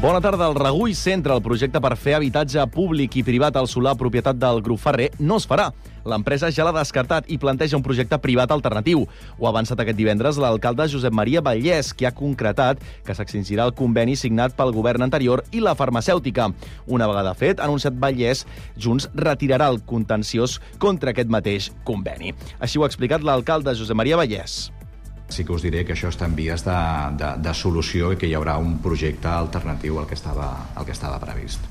[0.00, 0.46] Bona tarda.
[0.46, 4.60] El Regull Centre, el projecte per fer habitatge públic i privat al solar propietat del
[4.62, 5.72] grup Ferrer, no es farà.
[6.06, 9.02] L'empresa ja l'ha descartat i planteja un projecte privat alternatiu.
[9.08, 13.74] Ho ha avançat aquest divendres l'alcalde Josep Maria Vallès, qui ha concretat que s'extingirà el
[13.74, 16.52] conveni signat pel govern anterior i la farmacèutica.
[16.86, 18.46] Una vegada fet, ha anunciat Vallès,
[18.78, 22.36] Junts retirarà el contenciós contra aquest mateix conveni.
[22.62, 24.68] Així ho ha explicat l'alcalde Josep Maria Vallès.
[25.28, 26.76] Sí que us diré que això està en vies de,
[27.20, 30.96] de, de solució i que hi haurà un projecte alternatiu al que estava, al que
[30.96, 31.66] estava previst.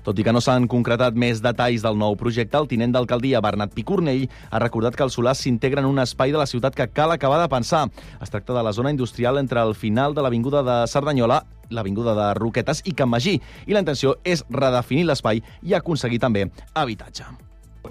[0.00, 3.74] Tot i que no s'han concretat més detalls del nou projecte, el tinent d'alcaldia Bernat
[3.76, 7.12] Picornell ha recordat que el solar s'integra en un espai de la ciutat que cal
[7.12, 7.86] acabar de pensar.
[8.20, 12.32] Es tracta de la zona industrial entre el final de l'Avinguda de Cerdanyola l'Avinguda de
[12.34, 13.36] Roquetes i Can Magí,
[13.66, 17.28] i la intenció és redefinir l'espai i aconseguir també habitatge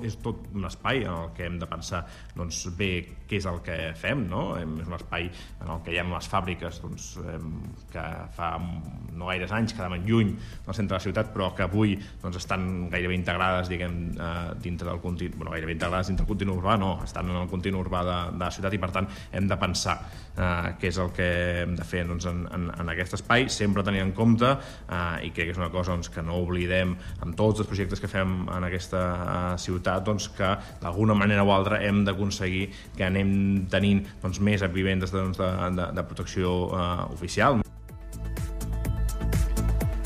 [0.05, 2.03] és tot un espai en el que hem de pensar
[2.39, 2.91] doncs, bé
[3.29, 4.55] què és el que fem, no?
[4.57, 7.11] És un espai en el que hi ha les fàbriques doncs,
[7.93, 8.53] que fa
[9.19, 12.87] no gaires anys quedaven lluny del centre de la ciutat, però que avui doncs, estan
[12.89, 14.31] gairebé integrades diguem, eh,
[14.63, 17.83] dintre del continu, bueno, gairebé integrades dintre del continu urbà, no, estan en el continu
[17.83, 21.11] urbà de, de la ciutat i per tant hem de pensar eh, què és el
[21.15, 21.29] que
[21.65, 25.33] hem de fer doncs, en, en, en aquest espai, sempre tenir en compte eh, i
[25.35, 28.41] crec que és una cosa doncs, que no oblidem amb tots els projectes que fem
[28.47, 34.05] en aquesta eh, ciutat doncs, que d'alguna manera o altra hem d'aconseguir que anem tenint
[34.21, 37.61] doncs, més vivendes doncs, de, de, de protecció eh, oficial.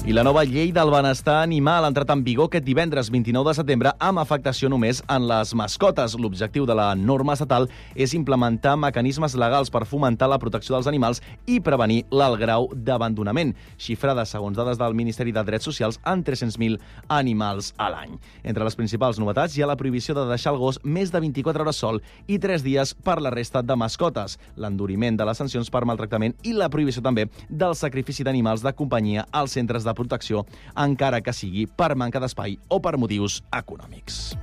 [0.04, 3.56] I la nova llei del benestar animal ha entrat en vigor aquest divendres 29 de
[3.56, 6.18] setembre amb afectació només en les mascotes.
[6.20, 11.22] L'objectiu de la norma estatal és implementar mecanismes legals per fomentar la protecció dels animals
[11.48, 16.84] i prevenir l'alt grau d'abandonament, xifrada, segons dades del Ministeri de Drets Socials, en 300.000
[17.08, 18.20] animals a l'any.
[18.44, 21.64] Entre les principals novetats hi ha la prohibició de deixar el gos més de 24
[21.64, 25.86] hores sol i 3 dies per la resta de mascotes, l'enduriment de les sancions per
[25.88, 31.22] maltractament i la prohibició també del sacrifici d'animals de companyia als centres de protecció, encara
[31.22, 34.34] que sigui per manca d'espai o per motius econòmics.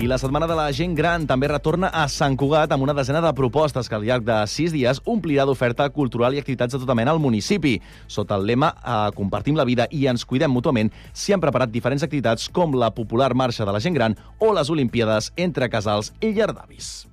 [0.00, 3.20] I la Setmana de la Gent Gran també retorna a Sant Cugat amb una desena
[3.20, 6.96] de propostes que al llarg de sis dies omplirà d'oferta cultural i activitats de tota
[6.96, 7.74] mena al municipi.
[8.08, 12.08] Sota el lema eh, Compartim la vida i ens cuidem mútuament, s'hi han preparat diferents
[12.08, 16.32] activitats com la popular Marxa de la Gent Gran o les Olimpíades entre casals i
[16.32, 17.09] llardavis.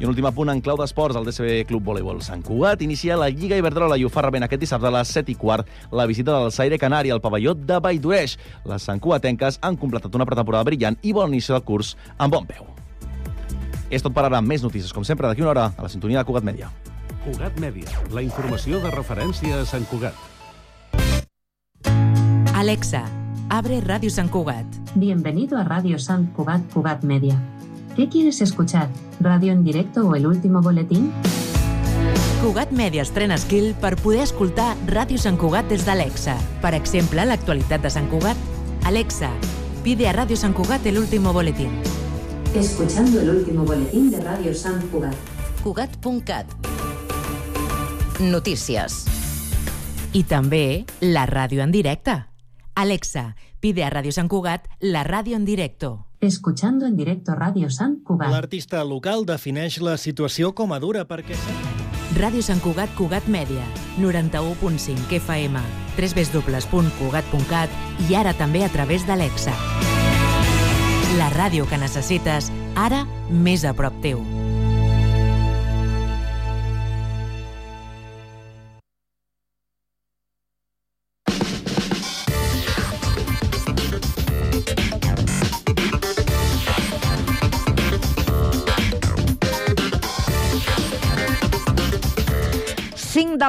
[0.00, 3.26] I un últim apunt en clau d'esports, el DCB Club Voleibol Sant Cugat inicia la
[3.28, 6.32] Lliga Iberdrola i ho fa rebent aquest dissabte a les 7 i quart la visita
[6.32, 8.38] del Saire Canari al pavelló de Valldoeix.
[8.64, 12.64] Les santcuatenques han completat una pretemporada brillant i bon inici del curs amb bon peu.
[13.92, 14.40] És tot per ara.
[14.40, 16.72] Més notícies, com sempre, d'aquí una hora, a la sintonia de Cugat Mèdia.
[17.26, 20.16] Cugat Mèdia, la informació de referència a Sant Cugat.
[22.56, 23.04] Alexa,
[23.52, 24.64] abre Radio Sant Cugat.
[24.94, 27.36] Bienvenido a Radio Sant Cugat Cugat Media.
[27.96, 28.88] ¿Qué quieres escuchar?
[29.20, 31.12] ¿Radio en directo o el último boletín?
[32.42, 36.38] Cugat Media estrena skill per poder escoltar Ràdio Sant Cugat des d'Alexa.
[36.62, 38.38] Per exemple, l'actualitat de Sant Cugat.
[38.88, 39.28] Alexa,
[39.84, 41.74] pide a Radio Sant Cugat el último boletín.
[42.54, 45.16] Escuchando el último boletín de Radio Sant Cugat.
[45.62, 46.46] Cugat.cat
[48.20, 49.04] Notícies.
[50.14, 52.14] I també la ràdio en directe.
[52.74, 56.09] Alexa, pide a Radio Sant Cugat la ràdio en directo.
[56.20, 58.28] Escuchando en directo Radio Sant Cugat.
[58.28, 61.32] L'artista local defineix la situació com a dura perquè...
[62.18, 63.64] Ràdio Sant Cugat Cugat Mèdia,
[64.02, 65.62] 91.5 FM,
[65.96, 67.70] www.cugat.cat
[68.10, 69.54] i ara també a través d'Alexa.
[71.16, 74.39] La ràdio que necessites, ara més a prop teu.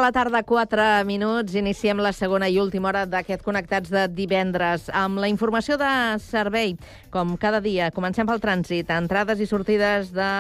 [0.01, 1.53] La tarda, 4 minuts.
[1.56, 5.91] Iniciem la segona i última hora d'aquest Connectats de divendres amb la informació de
[6.25, 6.75] servei.
[7.13, 8.90] Com cada dia, comencem pel trànsit.
[8.91, 10.31] Entrades i sortides de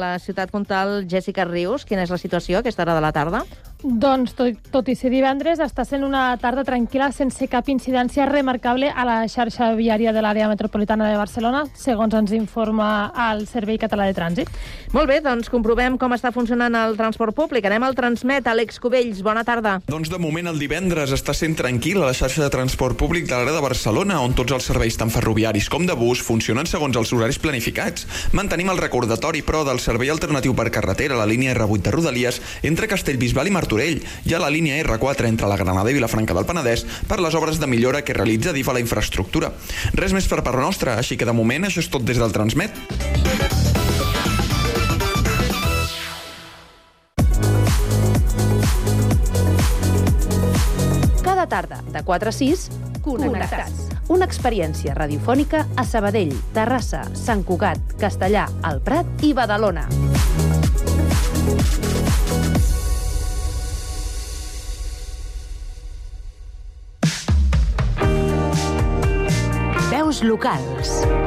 [0.00, 1.84] la ciutat comtal, Jessica Rius.
[1.84, 3.44] Quina és la situació a aquesta hora de la tarda?
[3.82, 8.86] Doncs, tot, tot i ser divendres, està sent una tarda tranquil·la sense cap incidència remarcable
[8.86, 14.06] a la xarxa viària de l'àrea metropolitana de Barcelona, segons ens informa el Servei Català
[14.06, 14.52] de Trànsit.
[14.94, 17.66] Molt bé, doncs comprovem com està funcionant el transport públic.
[17.66, 18.46] Anem al Transmet.
[18.52, 19.80] Àlex Cubells, bona tarda.
[19.90, 23.34] Doncs de moment el divendres està sent tranquil a la xarxa de transport públic de
[23.34, 27.10] l'àrea de Barcelona, on tots els serveis tant ferroviaris com de bus funcionen segons els
[27.16, 28.06] horaris planificats.
[28.30, 32.86] Mantenim el recordatori, però, del servei alternatiu per carretera, la línia R8 de Rodalies, entre
[32.86, 36.46] Castellbisbal i Martorell Martorell i a la línia R4 entre la Granada i Vilafranca del
[36.48, 39.52] Penedès per les obres de millora que realitza DIF a la infraestructura.
[39.96, 42.76] Res més per part nostra, així que de moment això és tot des del Transmet.
[51.52, 52.62] tarda, de 4 a 6,
[53.04, 53.90] Connectats.
[54.08, 59.84] Una experiència radiofònica a Sabadell, Terrassa, Sant Cugat, Castellà, El Prat i Badalona.
[70.12, 71.21] Veus locals.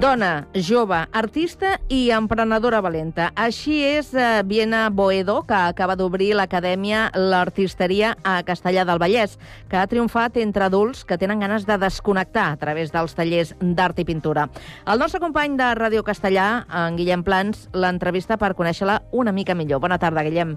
[0.00, 3.26] Dona, jove, artista i emprenedora valenta.
[3.36, 9.36] Així és eh, Viena Boedo, que acaba d'obrir l'acadèmia L'Artisteria a Castellà del Vallès,
[9.68, 14.00] que ha triomfat entre adults que tenen ganes de desconnectar a través dels tallers d'art
[14.00, 14.48] i pintura.
[14.88, 19.84] El nostre company de Ràdio Castellà, en Guillem Plans, l'entrevista per conèixer-la una mica millor.
[19.84, 20.56] Bona tarda, Guillem.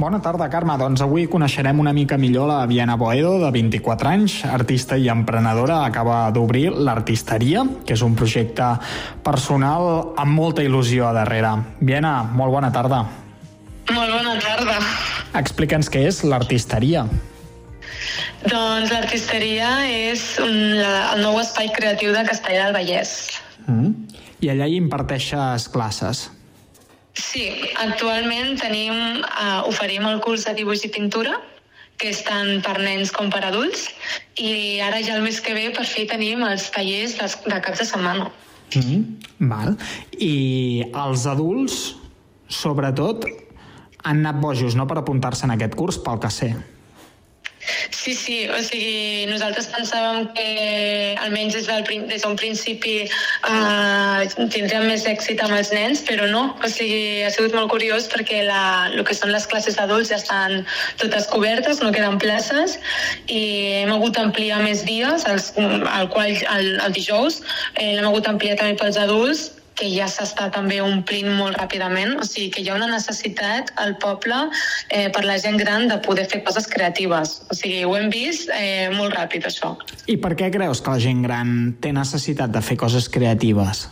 [0.00, 0.72] Bona tarda, Carme.
[0.80, 5.82] Doncs avui coneixerem una mica millor la Viana Boedo, de 24 anys, artista i emprenedora.
[5.84, 8.70] Acaba d'obrir l'Artisteria, que és un projecte
[9.26, 11.52] personal amb molta il·lusió a darrere.
[11.84, 13.02] Viana, molt bona tarda.
[13.92, 14.78] Molt bona tarda.
[15.42, 17.04] Explica'ns què és l'Artisteria.
[18.48, 23.16] Doncs l'Artisteria és un, la, el nou espai creatiu de Castellà del Vallès.
[23.68, 23.92] Mm.
[24.40, 26.30] I allà hi imparteixes classes.
[27.20, 27.46] Sí,
[27.76, 31.36] actualment tenim, uh, oferim el curs de dibuix i pintura,
[32.00, 33.88] que és tant per nens com per adults,
[34.40, 37.76] i ara ja el mes que ve per fi tenim els tallers de, de cap
[37.76, 38.30] de setmana.
[38.74, 39.04] Mm -hmm.
[39.50, 39.76] Val.
[40.16, 41.96] I els adults,
[42.48, 43.26] sobretot,
[44.02, 46.54] han anat bojos, no?, per apuntar-se en aquest curs, pel que sé.
[47.90, 50.46] Sí, sí, o sigui, nosaltres pensàvem que
[51.20, 56.70] almenys des d'un des principi eh, tindríem més èxit amb els nens, però no, o
[56.72, 60.64] sigui, ha sigut molt curiós perquè la, el que són les classes d'adults ja estan
[61.02, 62.78] totes cobertes, no queden places
[63.28, 63.44] i
[63.84, 67.42] hem hagut d'ampliar més dies, els, el qual el, el dijous
[67.76, 72.26] eh, l'hem hagut d'ampliar també pels adults que ja s'està també omplint molt ràpidament, o
[72.28, 74.42] sigui que hi ha una necessitat al poble
[74.88, 77.40] eh, per la gent gran de poder fer coses creatives.
[77.48, 79.74] O sigui, ho hem vist eh, molt ràpid, això.
[80.06, 83.88] I per què creus que la gent gran té necessitat de fer coses creatives?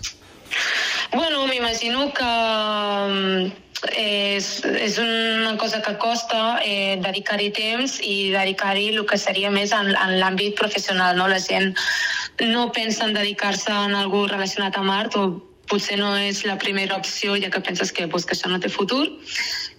[1.13, 3.49] Bueno, m'imagino que mm,
[3.97, 9.73] és, és una cosa que costa eh, dedicar-hi temps i dedicar-hi el que seria més
[9.73, 11.17] en, en l'àmbit professional.
[11.17, 11.29] No?
[11.33, 11.73] La gent
[12.45, 15.29] no pensa en dedicar-se en algú relacionat amb art o
[15.69, 18.71] potser no és la primera opció ja que penses que, pues, que això no té
[18.73, 19.05] futur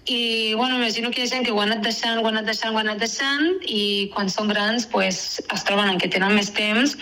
[0.09, 2.47] i bueno, imagino que hi ha gent que ho ha anat deixant, ho ha anat
[2.49, 6.33] deixant, ho ha anat deixant i quan són grans pues, es troben en que tenen
[6.33, 6.95] més temps.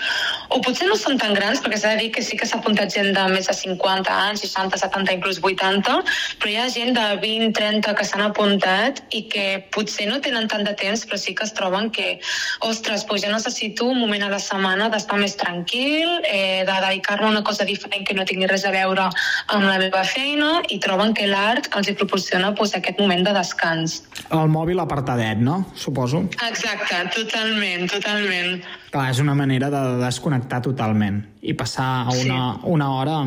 [0.51, 2.91] O potser no són tan grans perquè s'ha de dir que sí que s'ha apuntat
[2.91, 5.95] gent de més de 50 anys, 60, 70, inclús 80
[6.41, 10.49] però hi ha gent de 20, 30 que s'han apuntat i que potser no tenen
[10.51, 12.19] tant de temps però sí que es troben que
[12.67, 17.29] ostres, pues ja necessito un moment a la setmana d'estar més tranquil, eh, de dedicar-me
[17.29, 20.79] a una cosa diferent que no tingui res a veure amb la meva feina i
[20.83, 24.01] troben que l'art els hi proporciona pues, aquest moment de descans.
[24.33, 25.61] El mòbil apartadet, no?
[25.75, 26.23] Suposo.
[26.47, 28.65] Exacte, totalment, totalment.
[28.91, 32.67] Clar, és una manera de desconnectar totalment i passar una, sí.
[32.73, 33.21] una hora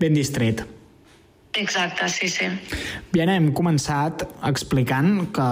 [0.00, 0.64] ben distret.
[1.54, 2.48] Exacte, sí, sí.
[3.14, 5.50] Viena, hem començat explicant que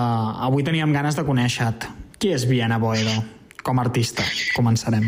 [0.49, 1.93] avui teníem ganes de conèixer-te.
[2.19, 3.23] Qui és Viena Boedo
[3.63, 4.27] com a artista?
[4.57, 5.07] Començarem.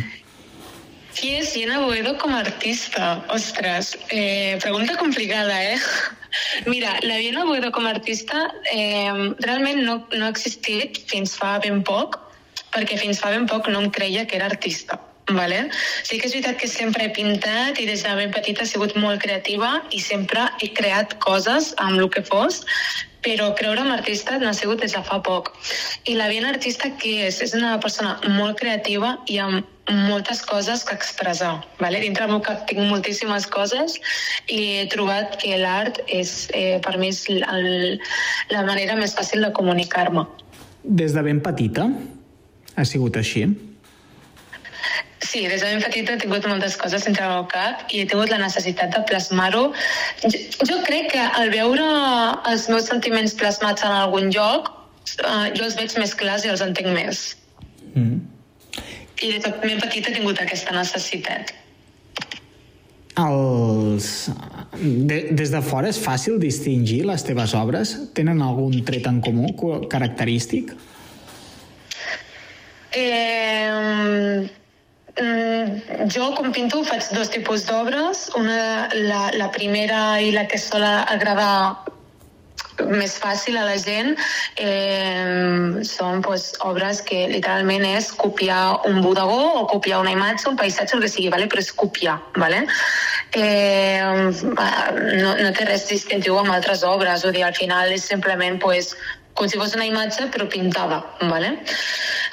[1.14, 3.22] Qui és Viena Boedo com a artista?
[3.30, 5.78] Ostres, eh, pregunta complicada, eh?
[6.66, 9.12] Mira, la Viena Boedo com a artista eh,
[9.46, 12.18] realment no, no ha existit fins fa ben poc,
[12.74, 14.98] perquè fins fa ben poc no em creia que era artista.
[15.30, 15.70] Vale?
[16.04, 18.92] Sí que és veritat que sempre he pintat i des de ben petita he sigut
[19.00, 22.60] molt creativa i sempre he creat coses amb el que fos,
[23.24, 25.54] però creure en artista n'ha sigut des de fa poc.
[26.10, 27.40] I la Viena artista què és?
[27.40, 31.64] És una persona molt creativa i amb moltes coses que expressar.
[31.78, 32.00] Vale?
[32.00, 33.98] Dintre del meu cap tinc moltíssimes coses
[34.48, 38.00] i he trobat que l'art és, eh, per mi, és el,
[38.50, 40.24] la manera més fàcil de comunicar-me.
[40.84, 41.88] Des de ben petita
[42.76, 43.46] ha sigut així?
[45.24, 48.08] Sí, des de ben petita he tingut moltes coses entre el meu cap i he
[48.08, 49.72] tingut la necessitat de plasmar-ho.
[50.24, 51.86] Jo, jo crec que al veure
[52.50, 54.70] els meus sentiments plasmats en algun lloc,
[55.18, 57.26] eh, jo els veig més clars i els entenc més.
[57.94, 58.33] Mm.
[59.24, 61.54] I des de ben petita he tingut aquesta necessitat.
[63.20, 64.08] Els...
[64.74, 67.94] De, des de fora és fàcil distingir les teves obres?
[68.18, 69.52] Tenen algun tret en comú
[69.92, 70.74] característic?
[72.94, 73.70] Eh,
[75.14, 78.28] mm, jo, com pinto, faig dos tipus d'obres.
[78.38, 81.93] Una, la, la primera i la que sol agradar
[82.82, 84.14] més fàcil a la gent
[84.60, 90.58] eh, són pues, obres que literalment és copiar un bodegó o copiar una imatge, un
[90.60, 91.48] paisatge, el que sigui, vale?
[91.50, 92.18] però és copiar.
[92.40, 92.64] Vale?
[93.36, 98.58] Eh, no, no té res distintiu amb altres obres, o dir, al final és simplement
[98.62, 98.94] pues,
[99.34, 101.02] com si fos una imatge però pintada.
[101.22, 101.56] Vale?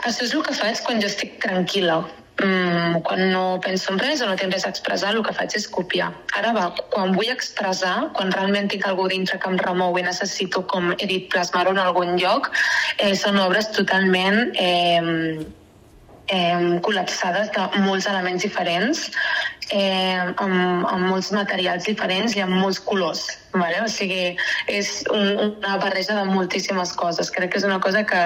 [0.08, 2.02] Això és el que faig quan jo estic tranquil·la,
[2.42, 5.56] mm, quan no penso en res o no tinc res a expressar, el que faig
[5.60, 6.12] és copiar.
[6.38, 10.66] Ara va, quan vull expressar, quan realment tinc algú dintre que em remou i necessito,
[10.74, 12.52] com he dit, plasmar-ho en algun lloc,
[12.98, 15.46] eh, són obres totalment eh,
[16.32, 19.10] eh, col·lapsades de molts elements diferents,
[19.70, 23.28] eh, amb, amb molts materials diferents i amb molts colors.
[23.52, 23.82] Vale?
[23.84, 24.32] O sigui,
[24.72, 27.32] és un, una barreja de moltíssimes coses.
[27.36, 28.22] Crec que és una cosa que,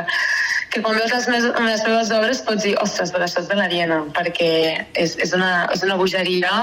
[0.74, 3.58] que quan veus les, meves, les meves obres pots dir, ostres, però això és de
[3.58, 4.52] l'Ariena, perquè
[4.94, 6.54] és, és, una, és una bogeria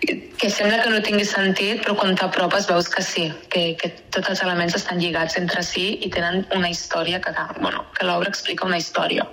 [0.00, 4.32] que sembla que no tingui sentit, però quan t'apropes veus que sí, que, que tots
[4.32, 8.68] els elements estan lligats entre si i tenen una història que, bueno, que l'obra explica
[8.68, 9.28] una història.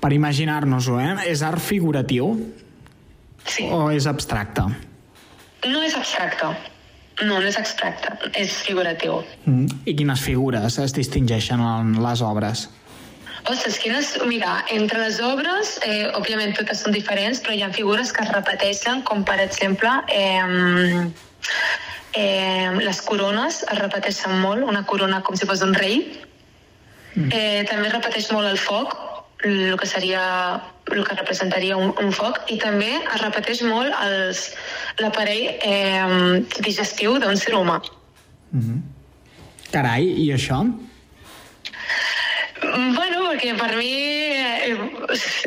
[0.00, 1.14] Per imaginar-nos-ho, eh?
[1.28, 2.32] És art figuratiu?
[3.46, 3.68] Sí.
[3.72, 4.66] O és abstracte?
[5.68, 6.52] No és abstracte.
[7.20, 9.18] No, no és abstracte, és figuratiu.
[9.44, 9.66] Mm.
[9.84, 12.68] I quines figures es distingeixen en les obres?
[13.50, 14.14] Ostres, quines...
[14.28, 18.32] Mira, entre les obres, eh, òbviament totes són diferents, però hi ha figures que es
[18.32, 19.92] repeteixen, com per exemple...
[20.08, 21.10] Eh,
[22.14, 26.02] eh, les corones es repeteixen molt, una corona com si fos un rei.
[27.20, 28.94] Eh, també repeteix molt el foc,
[29.44, 30.22] el que seria
[30.92, 33.94] el que representaria un, un foc i també es repeteix molt
[35.00, 37.80] l'aparell eh, digestiu d'un ser humà.
[38.50, 38.80] Mm -hmm.
[39.70, 40.64] Carai, i això?
[42.62, 44.74] Mm, Bueno, perquè per mi eh,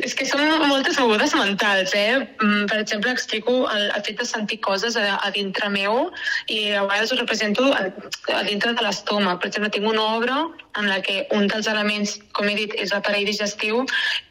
[0.01, 2.23] és que són moltes mogudes mentals, eh?
[2.41, 6.09] Mm, Per exemple, explico el, el fet de sentir coses a, a dintre meu
[6.47, 7.85] i a vegades ho represento a,
[8.33, 9.39] a dintre de l'estómac.
[9.43, 10.39] Per exemple, tinc una obra
[10.79, 13.83] en la que un dels elements, com he dit, és l'aparell digestiu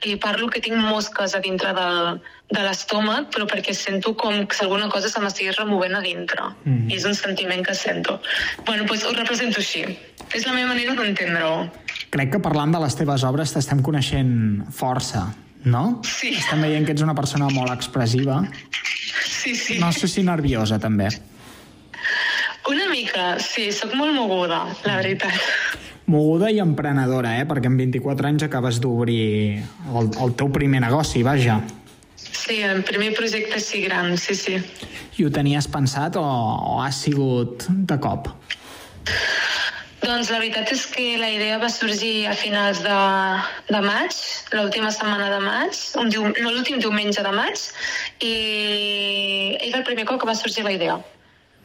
[0.09, 2.19] i parlo que tinc mosques a dintre del,
[2.51, 6.51] de l'estómac, però perquè sento com que alguna cosa se m'estigui removent a dintre.
[6.65, 6.91] Mhm.
[6.91, 8.19] I és un sentiment que sento.
[8.67, 9.87] Bueno, doncs ho represento així.
[10.33, 11.71] És la meva manera d'entendre-ho.
[12.13, 14.33] Crec que parlant de les teves obres t'estem coneixent
[14.77, 15.23] força,
[15.65, 15.85] no?
[16.05, 16.35] Sí.
[16.37, 18.43] Estem veient que ets una persona molt expressiva.
[19.25, 19.79] Sí, sí.
[19.81, 21.09] No sé si nerviosa, també.
[22.69, 25.33] Una mica, sí, sóc molt moguda, la veritat.
[26.13, 27.47] Moguda i emprenedora, eh?
[27.49, 31.63] Perquè amb 24 anys acabes d'obrir el, el teu primer negoci, vaja.
[32.21, 34.61] Sí, el primer projecte així gran, sí, sí.
[35.17, 38.29] I ho tenies pensat o, o ha sigut de cop?
[40.03, 42.99] Doncs la veritat és que la idea va sorgir a finals de,
[43.69, 44.17] de maig,
[44.51, 47.63] l'última setmana de maig, un diu, no l'últim diumenge de maig,
[48.19, 48.33] i
[49.61, 50.99] era el primer cop que va sorgir la idea.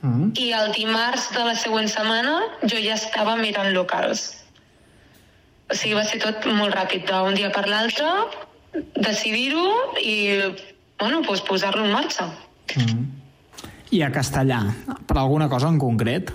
[0.06, 0.29] Mm.
[0.38, 4.27] I el dimarts de la següent setmana jo ja estava mirant locals.
[5.67, 8.06] O sigui, va ser tot molt ràpid, d'un dia per l'altre,
[9.01, 10.17] decidir-ho i,
[11.01, 12.29] bueno, doncs posar-lo en marxa.
[12.77, 13.08] Mm.
[13.98, 14.62] I a castellà,
[15.10, 16.29] per alguna cosa en concret?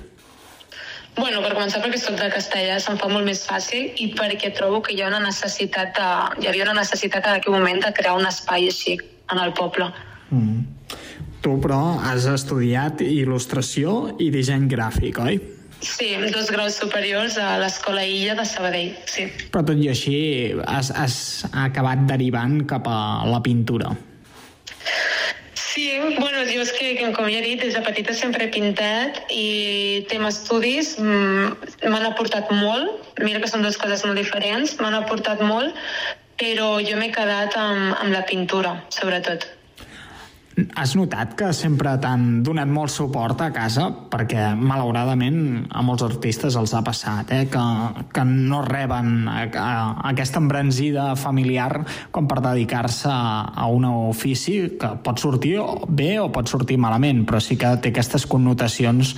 [1.16, 4.80] Bueno, per començar perquè soc de castellà se'm fa molt més fàcil i perquè trobo
[4.84, 8.14] que hi ha una necessitat de, hi havia una necessitat en aquell moment de crear
[8.16, 8.96] un espai així
[9.32, 9.90] en el poble.
[10.30, 10.62] Mm.
[11.42, 15.40] Tu, però, has estudiat il·lustració i disseny gràfic, oi?
[15.82, 19.26] Sí, dos graus superiors a l'Escola Illa de Sabadell, sí.
[19.50, 20.16] Però tot i així
[20.62, 21.16] has, has
[21.64, 23.90] acabat derivant cap a la pintura.
[25.72, 25.88] Sí,
[26.18, 30.04] bueno, jo és que, com ja he dit, des de petita sempre he pintat i
[30.10, 33.08] tema estudis mm, m'han aportat molt.
[33.24, 35.72] Mira que són dues coses molt diferents, m'han aportat molt,
[36.36, 39.48] però jo m'he quedat amb, amb la pintura, sobretot.
[40.76, 43.86] Has notat que sempre t'han donat molt suport a casa?
[44.12, 45.38] Perquè, malauradament,
[45.72, 47.46] a molts artistes els ha passat, eh?
[47.52, 47.62] que,
[48.12, 49.70] que no reben a, a,
[50.10, 55.56] aquesta embranzida familiar com per dedicar-se a, a un ofici que pot sortir
[55.88, 59.16] bé o pot sortir malament, però sí que té aquestes connotacions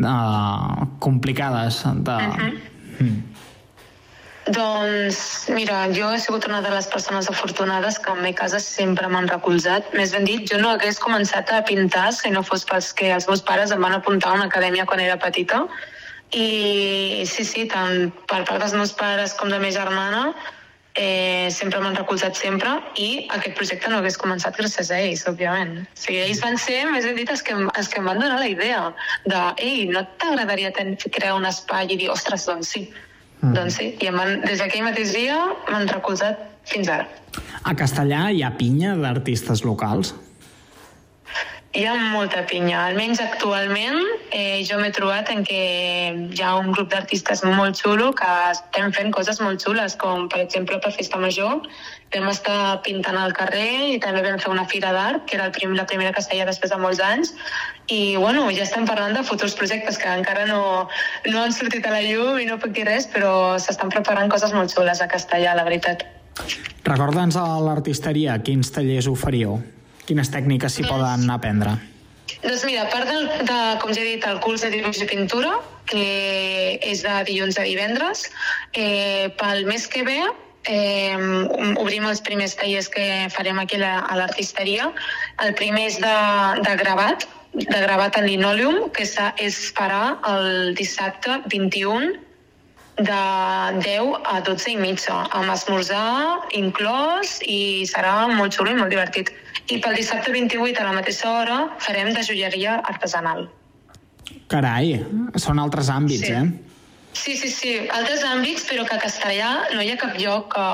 [0.00, 2.16] eh, complicades de...
[2.16, 2.52] Uh -huh.
[3.04, 3.29] mm.
[4.48, 9.08] Doncs, mira, jo he sigut una de les persones afortunades que en mi casa sempre
[9.08, 9.92] m'han recolzat.
[9.94, 13.28] Més ben dit, jo no hagués començat a pintar si no fos pels que els
[13.28, 15.66] meus pares em van apuntar a una acadèmia quan era petita.
[16.32, 20.22] I sí, sí, tant per part dels meus pares com de la meva germana,
[20.94, 25.76] eh, sempre m'han recolzat sempre i aquest projecte no hagués començat gràcies a ells, òbviament.
[25.84, 28.40] O sigui, ells van ser, més ben dit, els que, els que em van donar
[28.40, 28.82] la idea
[29.26, 32.88] de, ei, no t'agradaria crear un espai i dir, ostres, doncs sí,
[33.40, 33.54] Mm.
[33.56, 34.10] Doncs sí, i
[34.44, 35.36] des d'aquell mateix dia
[35.70, 37.08] m'han recolzat fins ara.
[37.64, 40.14] A Castellà hi ha pinya d'artistes locals?
[41.72, 42.80] Hi ha molta pinya.
[42.88, 44.00] Almenys actualment
[44.34, 45.60] eh, jo m'he trobat en què
[46.34, 50.40] hi ha un grup d'artistes molt xulo que estem fent coses molt xules, com per
[50.42, 51.62] exemple per Festa Major
[52.10, 55.54] vam estar pintant al carrer i també vam fer una fira d'art, que era el
[55.54, 57.34] prim, la primera que es feia després de molts anys,
[57.86, 60.88] i bueno, ja estem parlant de futurs projectes que encara no,
[61.30, 64.50] no han sortit a la llum i no puc dir res, però s'estan preparant coses
[64.58, 66.02] molt xules a Castellà, la veritat.
[66.82, 69.60] Recorda'ns a l'artisteria quins tallers oferiu,
[70.08, 71.76] quines tècniques s'hi poden aprendre.
[72.40, 75.08] Doncs mira, a part de, de, com ja he dit, el curs de dibuix i
[75.10, 75.56] pintura,
[75.90, 76.04] que
[76.86, 78.28] és de dilluns a divendres,
[78.72, 80.20] eh, pel mes que ve
[80.70, 81.18] eh,
[81.80, 84.90] obrim els primers tallers que farem aquí a l'artisteria.
[85.44, 86.16] El primer és de,
[86.64, 92.14] de gravat, de gravat en linòleum, que es farà el dissabte 21
[93.00, 93.20] de
[93.80, 99.32] 10 a 12 i mitja, amb esmorzar inclòs i serà molt xulo i molt divertit.
[99.70, 103.46] I pel dissabte 28 a la mateixa hora farem de joieria artesanal.
[104.50, 104.96] Carai,
[105.38, 106.32] són altres àmbits, Sí.
[106.32, 106.48] eh?
[107.12, 110.66] Sí, sí, sí, altres àmbits, però que a Castellà no hi ha cap lloc que,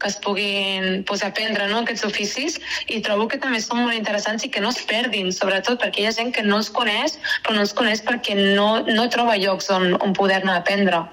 [0.00, 2.58] que es puguin pues, aprendre no, aquests oficis
[2.88, 6.06] i trobo que també són molt interessants i que no es perdin, sobretot perquè hi
[6.08, 9.68] ha gent que no els coneix, però no els coneix perquè no, no troba llocs
[9.70, 11.04] on, on poder-ne aprendre.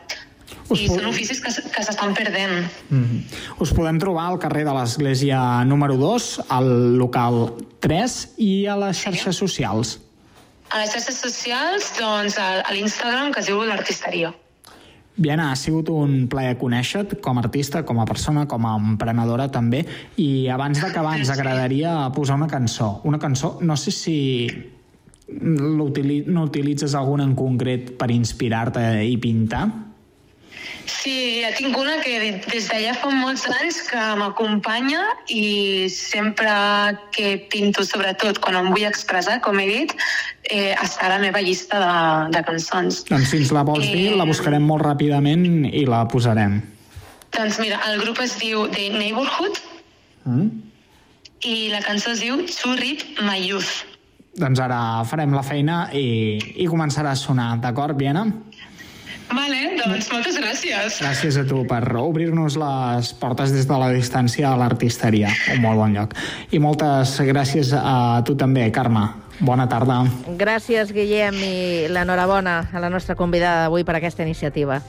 [0.74, 2.65] I són oficis que, que s'estan perdent.
[2.89, 3.62] Mm -hmm.
[3.62, 8.98] Us podem trobar al carrer de l'Església número 2, al local 3 i a les
[8.98, 10.00] xarxes socials.
[10.69, 14.34] A les xarxes socials, doncs, a, l'Instagram, que es diu l'artisteria.
[15.17, 19.48] Viana, ha sigut un plaer conèixer-te com a artista, com a persona, com a emprenedora
[19.48, 19.86] també,
[20.17, 23.01] i abans d'acabar ens agradaria posar una cançó.
[23.03, 24.74] Una cançó, no sé si
[25.27, 29.85] no utilitzes alguna en concret per inspirar-te i pintar?
[30.86, 35.01] Sí, ja tinc una que des d'allà fa molts anys que m'acompanya
[35.34, 36.51] i sempre
[37.15, 39.96] que pinto, sobretot quan em vull expressar, com he dit,
[40.51, 43.01] eh, està a la meva llista de, de cançons.
[43.10, 44.15] Doncs si ens la vols dir, Eh.
[44.20, 46.62] la buscarem molt ràpidament i la posarem.
[47.36, 49.58] Doncs mira, el grup es diu The Neighborhood
[50.25, 50.48] Mm?
[51.46, 53.83] i la cançó es diu To Read My Youth.
[54.36, 58.25] Doncs ara farem la feina i, i començarà a sonar, d'acord, Viana?
[59.31, 61.00] Vale, doncs moltes gràcies.
[61.01, 65.81] Gràcies a tu per obrir-nos les portes des de la distància a l'artisteria, un molt
[65.81, 66.16] bon lloc.
[66.51, 69.07] I moltes gràcies a tu també, Carme.
[69.40, 70.03] Bona tarda.
[70.40, 71.55] Gràcies, Guillem, i
[71.92, 74.79] l'enhorabona a la nostra convidada d'avui per aquesta iniciativa.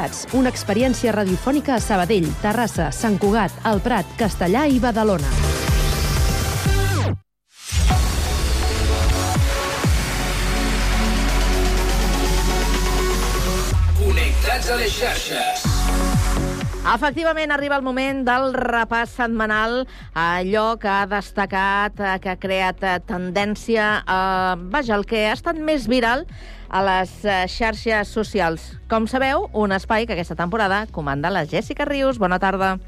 [0.00, 5.28] Connectats, una experiència radiofònica a Sabadell, Terrassa, Sant Cugat, El Prat, Castellà i Badalona.
[13.98, 15.66] Connectats a les xarxes.
[16.80, 19.82] Efectivament, arriba el moment del repàs setmanal
[20.14, 25.26] a allò que ha destacat, eh, que ha creat eh, tendència, a, vaja, el que
[25.28, 26.24] ha estat més viral
[26.70, 28.70] a les eh, xarxes socials.
[28.88, 32.18] Com sabeu, un espai que aquesta temporada comanda la Jessica Rius.
[32.18, 32.78] Bona tarda.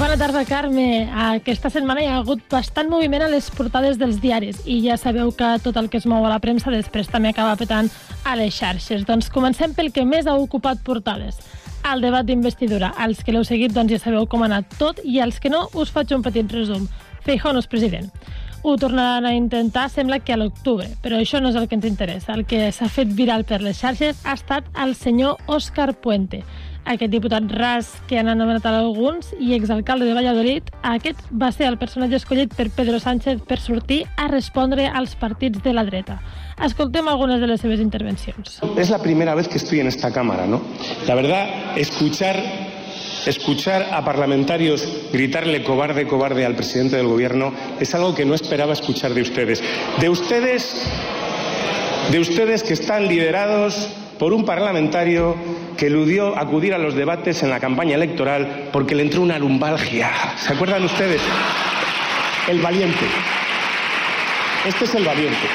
[0.00, 1.08] Bona tarda, Carme.
[1.12, 5.32] Aquesta setmana hi ha hagut bastant moviment a les portades dels diaris i ja sabeu
[5.36, 7.88] que tot el que es mou a la premsa després també acaba petant
[8.24, 9.04] a les xarxes.
[9.08, 11.40] Doncs comencem pel que més ha ocupat portades.
[11.88, 12.92] El debat d'investidura.
[13.00, 15.64] Els que l'heu seguit doncs ja sabeu com ha anat tot i els que no
[15.80, 16.84] us faig un petit resum.
[17.24, 18.10] Feijóo no és president.
[18.62, 21.88] Ho tornaran a intentar, sembla que a l'octubre, però això no és el que ens
[21.88, 22.34] interessa.
[22.36, 26.42] El que s'ha fet viral per les xarxes ha estat el senyor Òscar Puente,
[26.84, 31.78] aquest diputat ras que han anomenat alguns i exalcalde de Valladolid, aquest va ser el
[31.78, 36.20] personatge escollit per Pedro Sánchez per sortir a respondre als partits de la dreta.
[36.64, 38.60] Escoltem algunes de les seves intervencions.
[38.76, 40.60] Es la primera vez que estoy en esta Cámara, ¿no?
[41.06, 42.36] La verdad, escuchar,
[43.26, 48.72] escuchar a parlamentarios gritarle cobarde, cobarde al presidente del Gobierno es algo que no esperaba
[48.72, 49.62] escuchar de ustedes.
[50.00, 50.86] De ustedes,
[52.10, 53.88] de ustedes que están liderados
[54.18, 55.34] por un parlamentario
[55.80, 60.10] que eludió acudir a los debates en la campaña electoral porque le entró una lumbalgia.
[60.36, 61.22] ¿Se acuerdan ustedes?
[62.50, 63.06] El valiente.
[64.66, 65.48] Este es el valiente.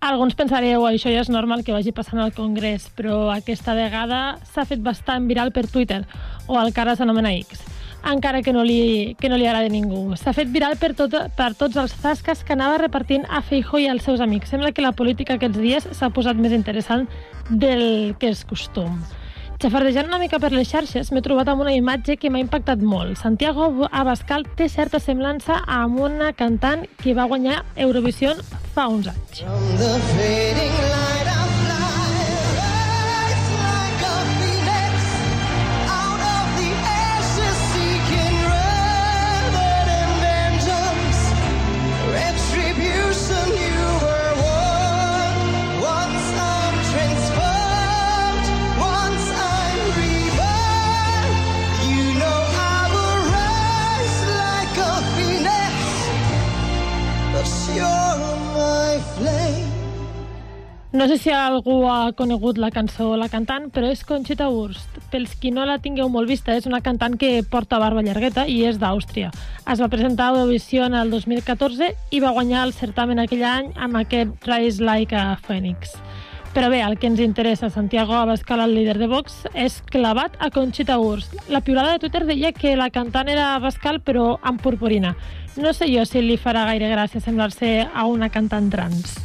[0.00, 4.66] Alguns pensareu, això ja és normal que vagi passant al Congrés, però aquesta vegada s'ha
[4.66, 6.02] fet bastant viral per Twitter,
[6.46, 7.62] o el que ara s'anomena X.
[8.06, 10.14] encara que no li, que no li agradi a ningú.
[10.14, 13.88] S'ha fet viral per, tot, per tots els zasques que anava repartint a Feijó i
[13.90, 14.50] als seus amics.
[14.50, 17.08] Sembla que la política aquests dies s'ha posat més interessant
[17.50, 18.94] del que és costum.
[19.56, 23.16] Xafardejant una mica per les xarxes, m'he trobat amb una imatge que m'ha impactat molt.
[23.22, 28.44] Santiago Abascal té certa semblança amb una cantant que va guanyar Eurovision
[28.76, 31.05] fa uns anys.
[60.96, 64.96] No sé si algú ha conegut la cançó o la cantant, però és Conchita Wurst.
[65.12, 68.62] Pels qui no la tingueu molt vista, és una cantant que porta barba llargueta i
[68.64, 69.28] és d'Àustria.
[69.68, 74.00] Es va presentar a Eurovision el 2014 i va guanyar el certamen aquell any amb
[74.00, 75.98] aquest Rise Like a Phoenix.
[76.56, 80.48] Però bé, el que ens interessa, Santiago Abascal, el líder de Vox, és clavat a
[80.48, 81.34] Conchita Wurst.
[81.52, 85.12] La piulada de Twitter deia que la cantant era Abascal, però amb purpurina.
[85.60, 89.18] No sé jo si li farà gaire gràcia semblar-se a una cantant trans.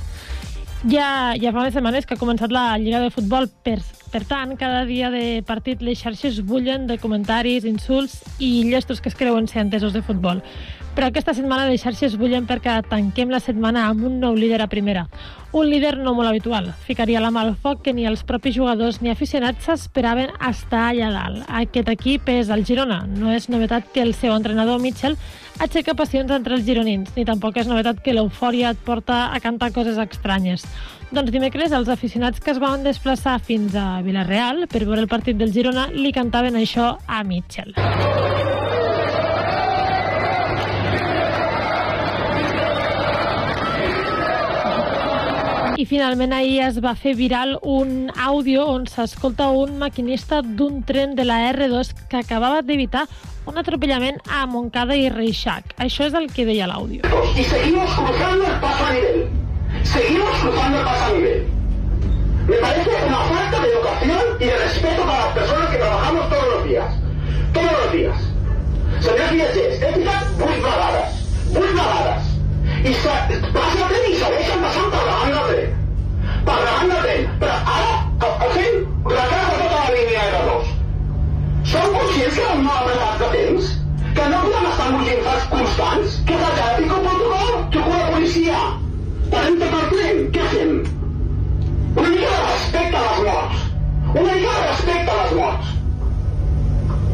[0.84, 3.80] Ja, ja fa unes setmanes que ha començat la Lliga de Futbol, per,
[4.12, 9.08] per tant, cada dia de partit les xarxes bullen de comentaris, insults i llestos que
[9.08, 10.44] es creuen ser entesos de futbol.
[10.92, 14.68] Però aquesta setmana les xarxes bullen perquè tanquem la setmana amb un nou líder a
[14.68, 15.06] primera.
[15.56, 16.68] Un líder no molt habitual.
[16.84, 21.08] Ficaria la mà al foc que ni els propis jugadors ni aficionats s'esperaven estar allà
[21.16, 21.46] dalt.
[21.48, 23.06] Aquest equip és el Girona.
[23.08, 25.16] No és novetat que el seu entrenador, Mitchell,
[25.64, 29.72] aixeca passions entre els gironins, ni tampoc és novetat que l'eufòria et porta a cantar
[29.72, 30.68] coses estranyes.
[31.12, 35.36] Doncs dimecres els aficionats que es van desplaçar fins a Vilareal per veure el partit
[35.36, 37.74] del Girona li cantaven això a Mitchell.
[45.76, 51.18] I finalment ahir es va fer viral un àudio on s'escolta un maquinista d'un tren
[51.20, 53.04] de la R2 que acabava d'evitar
[53.52, 55.76] un atropellament a Montcada i Reixac.
[55.76, 57.04] Això és el que deia l'àudio.
[57.36, 59.41] Y seguimos cruzando el paso a nivel.
[59.84, 61.48] Seguimos cruzando el paso a nivel.
[62.48, 66.48] Me parece una falta de educación y de respeto para las personas que trabajamos todos
[66.56, 66.86] los días.
[67.54, 68.18] Todos los días.
[69.02, 71.10] Senyors viatgers, he ficat 8 vegades.
[71.56, 72.24] 8 vegades.
[72.84, 73.14] I se,
[73.54, 75.72] passa el tren i segueixen passant per davant del tren.
[76.50, 77.28] Per davant del tren.
[77.42, 77.92] Però ara
[78.28, 80.72] el, el tren retrasa tota la línia R2.
[81.72, 83.72] Som conscients que no apretats de temps?
[84.18, 86.18] Que no podem estar amb uns infants constants?
[86.30, 86.70] Que és el que
[89.32, 90.84] Fem?
[91.96, 93.60] Una mica de respecte a les morts.
[94.14, 94.22] De
[94.68, 95.68] respecte a les morts.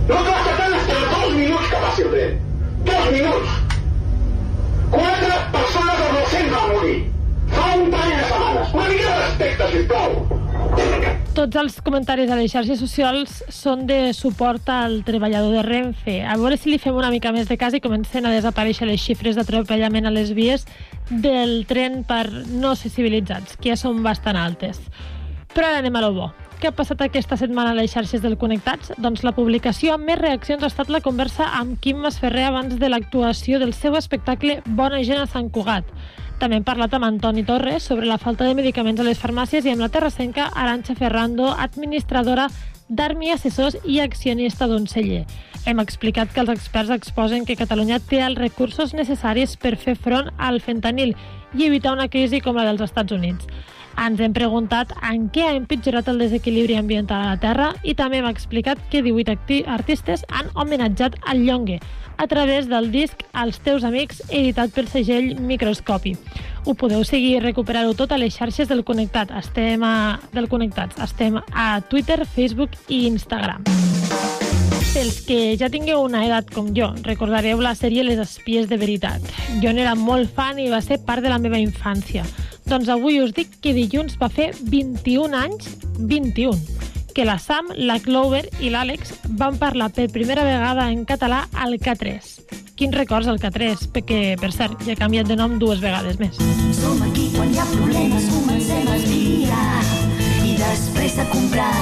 [0.08, 2.40] No la tren espera dos minuts que passi el tren.
[2.86, 3.50] Dos minuts.
[4.92, 6.98] Quatre persones al docent van morir.
[7.54, 8.74] Fa un parell de setmanes.
[8.74, 10.37] Una mica de respecte, sisplau.
[11.38, 16.16] Tots els comentaris a les xarxes socials són de suport al treballador de Renfe.
[16.26, 19.04] A veure si li fem una mica més de cas i comencen a desaparèixer les
[19.04, 20.66] xifres d'atropellament a les vies
[21.12, 24.82] del tren per no ser civilitzats, que ja són bastant altes.
[25.54, 26.34] Però ara anem a lo bo.
[26.58, 28.96] Què ha passat aquesta setmana a les xarxes del Connectats?
[28.98, 32.90] Doncs la publicació amb més reaccions ha estat la conversa amb Quim Masferrer abans de
[32.90, 35.86] l'actuació del seu espectacle Bona gent a Sant Cugat.
[36.38, 39.72] També hem parlat amb Antoni Torres sobre la falta de medicaments a les farmàcies i
[39.74, 42.46] amb la terrassenca Aranxa Ferrando, administradora
[42.90, 45.24] d'Armi Assessors i accionista d'un celler.
[45.66, 50.30] Hem explicat que els experts exposen que Catalunya té els recursos necessaris per fer front
[50.38, 51.16] al fentanil
[51.58, 53.50] i evitar una crisi com la dels Estats Units.
[53.98, 58.20] Ens hem preguntat en què ha empitjorat el desequilibri ambiental a la Terra i també
[58.22, 61.80] hem explicat que 18 artistes han homenatjat al Llongue
[62.18, 66.16] a través del disc Els teus amics, editat pel segell Microscopi.
[66.66, 69.32] Ho podeu seguir i recuperar-ho tot a les xarxes del Connectat.
[69.38, 70.98] Estem a, del Connectats.
[71.02, 73.64] Estem a Twitter, Facebook i Instagram.
[74.94, 79.24] Pels que ja tingueu una edat com jo, recordareu la sèrie Les espies de veritat.
[79.64, 82.26] Jo n'era molt fan i va ser part de la meva infància.
[82.68, 86.58] Doncs avui us dic que dilluns va fer 21 anys, 21,
[87.16, 91.80] que la Sam, la Clover i l'Àlex van parlar per primera vegada en català al
[91.82, 92.36] K3.
[92.78, 93.88] Quins records al K3?
[93.96, 96.38] Perquè, per cert, ja ha canviat de nom dues vegades més.
[96.78, 99.64] Som aquí quan hi ha problemes, comencem el dia.
[100.46, 101.74] I després de comprar,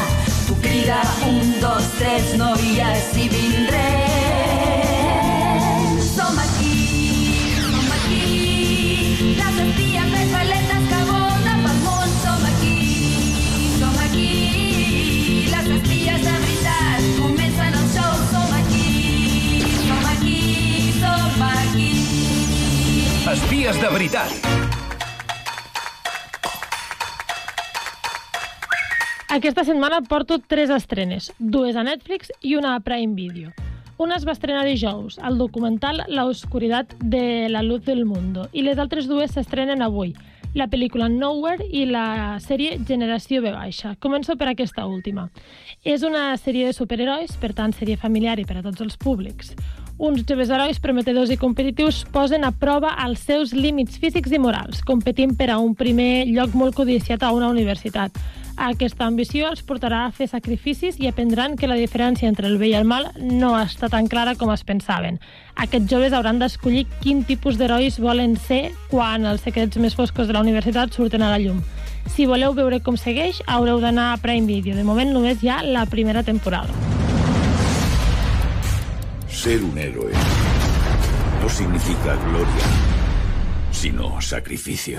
[0.48, 3.88] Tu crida un, dos, tres, noies, i vindré.
[6.16, 12.14] Som aquí, som aquí, la sentia més valetes que volen pel món.
[12.22, 12.78] Som aquí,
[13.80, 14.30] som aquí,
[15.50, 18.14] les espies de veritat comencen el show.
[18.36, 20.40] Som aquí, som aquí,
[21.00, 21.92] som aquí.
[23.34, 24.65] Espies de veritat.
[29.36, 33.50] Aquesta setmana porto tres estrenes, dues a Netflix i una a Prime Video.
[34.00, 38.64] Una es va estrenar dijous, el documental La oscuridad de la luz del mundo, i
[38.64, 40.14] les altres dues s'estrenen avui,
[40.56, 43.98] la pel·lícula Nowhere i la sèrie Generació V baixa.
[44.00, 45.28] Començo per aquesta última.
[45.84, 49.52] És una sèrie de superherois, per tant, sèrie familiar i per a tots els públics.
[49.98, 54.82] Uns joves herois prometedors i competitius posen a prova els seus límits físics i morals,
[54.84, 58.12] competint per a un primer lloc molt codiciat a una universitat.
[58.60, 62.74] Aquesta ambició els portarà a fer sacrificis i aprendran que la diferència entre el bé
[62.74, 65.22] i el mal no està tan clara com es pensaven.
[65.56, 70.36] Aquests joves hauran d'escollir quin tipus d'herois volen ser quan els secrets més foscos de
[70.36, 71.64] la universitat surten a la llum.
[72.12, 74.76] Si voleu veure com segueix, haureu d'anar a Prime Video.
[74.76, 77.05] De moment només hi ha la primera temporada.
[79.36, 80.14] Ser un héroe
[81.42, 82.66] no significa gloria,
[83.70, 84.98] sino sacrificio.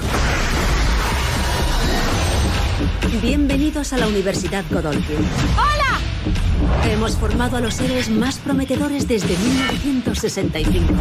[3.22, 5.16] Bienvenidos a la Universidad Godolphin.
[5.56, 6.92] ¡Hola!
[6.92, 10.92] Hemos formado a los héroes más prometedores desde 1965.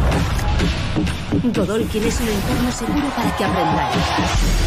[1.54, 4.65] Godolphin es un entorno seguro para que aprendáis.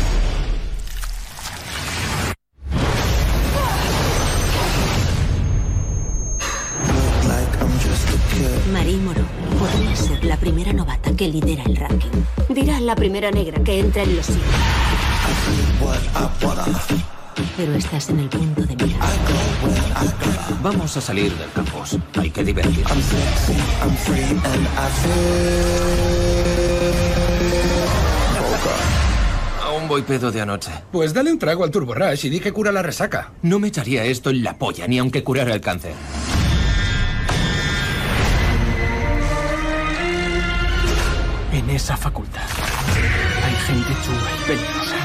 [8.71, 9.25] Marie Moreau
[9.57, 12.09] podría ser la primera novata que lidera el ranking.
[12.49, 14.45] Dirá la primera negra que entra en los sitios.
[17.57, 18.97] Pero estás en el punto de mira.
[20.61, 21.97] Vamos a salir del campus.
[22.17, 22.97] Hay que divertirnos.
[29.63, 30.71] Aún voy pedo de anoche.
[30.91, 33.31] Pues dale un trago al Turbo Rush y di que cura la resaca.
[33.41, 35.93] No me echaría esto en la polla, ni aunque curara el cáncer.
[41.69, 42.41] Esa facultad
[43.45, 44.95] hay gente chula y peligrosa.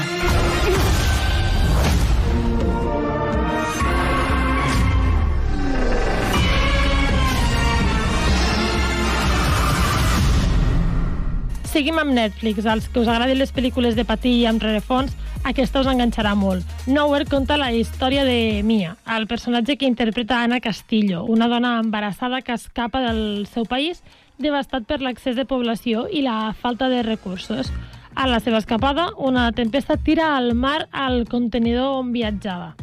[11.71, 12.65] Seguim amb Netflix.
[12.65, 15.13] Els que us agradin les pel·lícules de patir amb rerefons,
[15.45, 16.65] aquesta us enganxarà molt.
[16.89, 22.41] Nowhere conta la història de Mia, el personatge que interpreta Anna Castillo, una dona embarassada
[22.41, 24.01] que escapa del seu país
[24.37, 27.71] devastat per l'excés de població i la falta de recursos.
[28.15, 32.75] A la seva escapada, una tempesta tira al mar al contenidor on viatjava.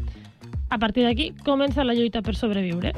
[0.69, 2.93] A partir d'aquí, comença la lluita per sobreviure.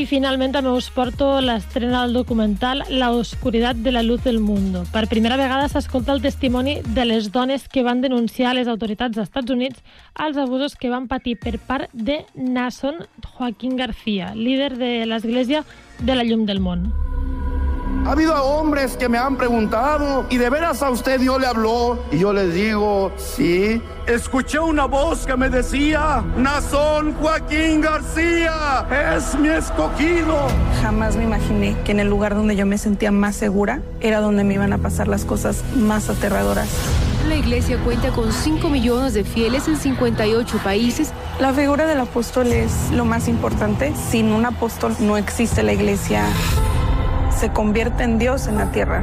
[0.00, 4.86] I finalment també us porto l'estrena del documental La oscuridad de la luz del mundo.
[4.94, 9.12] Per primera vegada s'escolta el testimoni de les dones que van denunciar a les autoritats
[9.12, 9.84] dels Estats Units
[10.16, 15.64] els abusos que van patir per part de Nason Joaquín García, líder de l'Església
[16.00, 17.09] de la Llum del Món.
[18.06, 21.98] Ha habido hombres que me han preguntado, ¿y de veras a usted Dios le habló?
[22.10, 23.80] Y yo les digo, sí.
[24.06, 30.36] Escuché una voz que me decía, Nazón Joaquín García es mi escogido.
[30.82, 34.44] Jamás me imaginé que en el lugar donde yo me sentía más segura era donde
[34.44, 36.68] me iban a pasar las cosas más aterradoras.
[37.28, 41.12] La iglesia cuenta con 5 millones de fieles en 58 países.
[41.38, 43.92] La figura del apóstol es lo más importante.
[44.10, 46.24] Sin un apóstol no existe la iglesia.
[47.40, 49.02] Se convierte en Dios en la tierra.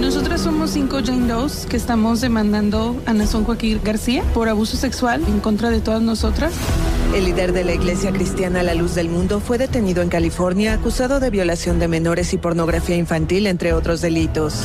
[0.00, 5.22] Nosotras somos cinco Jane Does que estamos demandando a Nazón Joaquín García por abuso sexual
[5.28, 6.54] en contra de todas nosotras.
[7.14, 11.20] El líder de la Iglesia Cristiana La Luz del Mundo fue detenido en California acusado
[11.20, 14.62] de violación de menores y pornografía infantil, entre otros delitos.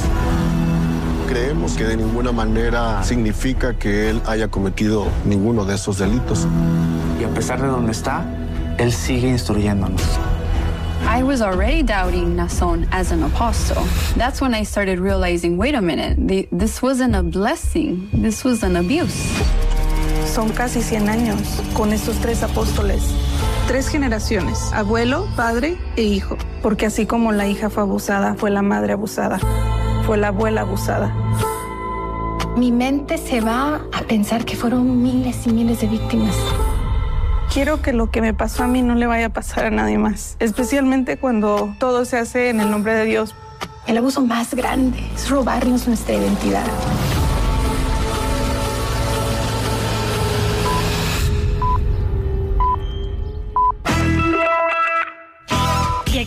[1.28, 6.48] Creemos que de ninguna manera significa que él haya cometido ninguno de esos delitos.
[7.20, 8.24] Y a pesar de donde está,
[8.78, 10.02] él sigue instruyéndonos.
[11.08, 13.84] I was already doubting Nason as an apostle.
[14.16, 18.64] That's when I started realizing wait a minute, the, this wasn't a blessing, this was
[18.64, 19.16] an abuse.
[20.26, 23.02] Son casi 100 años con estos tres apóstoles.
[23.68, 26.38] Tres generaciones, abuelo, padre e hijo.
[26.62, 29.40] Porque así como la hija fue abusada, fue la madre abusada,
[30.06, 31.14] fue la abuela abusada.
[32.56, 36.36] Mi mente se va a pensar que fueron miles y miles de víctimas.
[37.54, 39.98] Quiero que lo que me pasó a mí no le vaya a pasar a nadie
[39.98, 43.36] más, especialmente cuando todo se hace en el nombre de Dios.
[43.88, 46.64] El abuso más grande es robarnos nuestra identidad.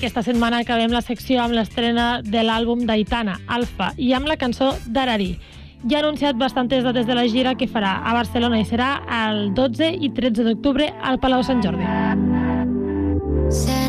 [0.05, 4.75] Aquesta setmana acabem la secció amb l'estrena de l'àlbum d'Aitana, Alfa, i amb la cançó
[4.85, 5.39] d'Ararí.
[5.85, 9.51] Ja ha anunciat bastantes dates de la gira que farà a Barcelona i serà el
[9.53, 11.85] 12 i 13 d'octubre al Palau Sant Jordi.
[13.53, 13.84] Se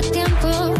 [0.00, 0.79] tiempo.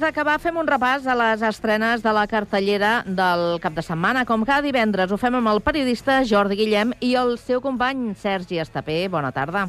[0.00, 4.24] Abans d'acabar fem un repàs a les estrenes de la cartellera del cap de setmana.
[4.24, 8.64] Com cada divendres ho fem amb el periodista Jordi Guillem i el seu company Sergi
[8.64, 9.02] Estapé.
[9.12, 9.68] Bona tarda.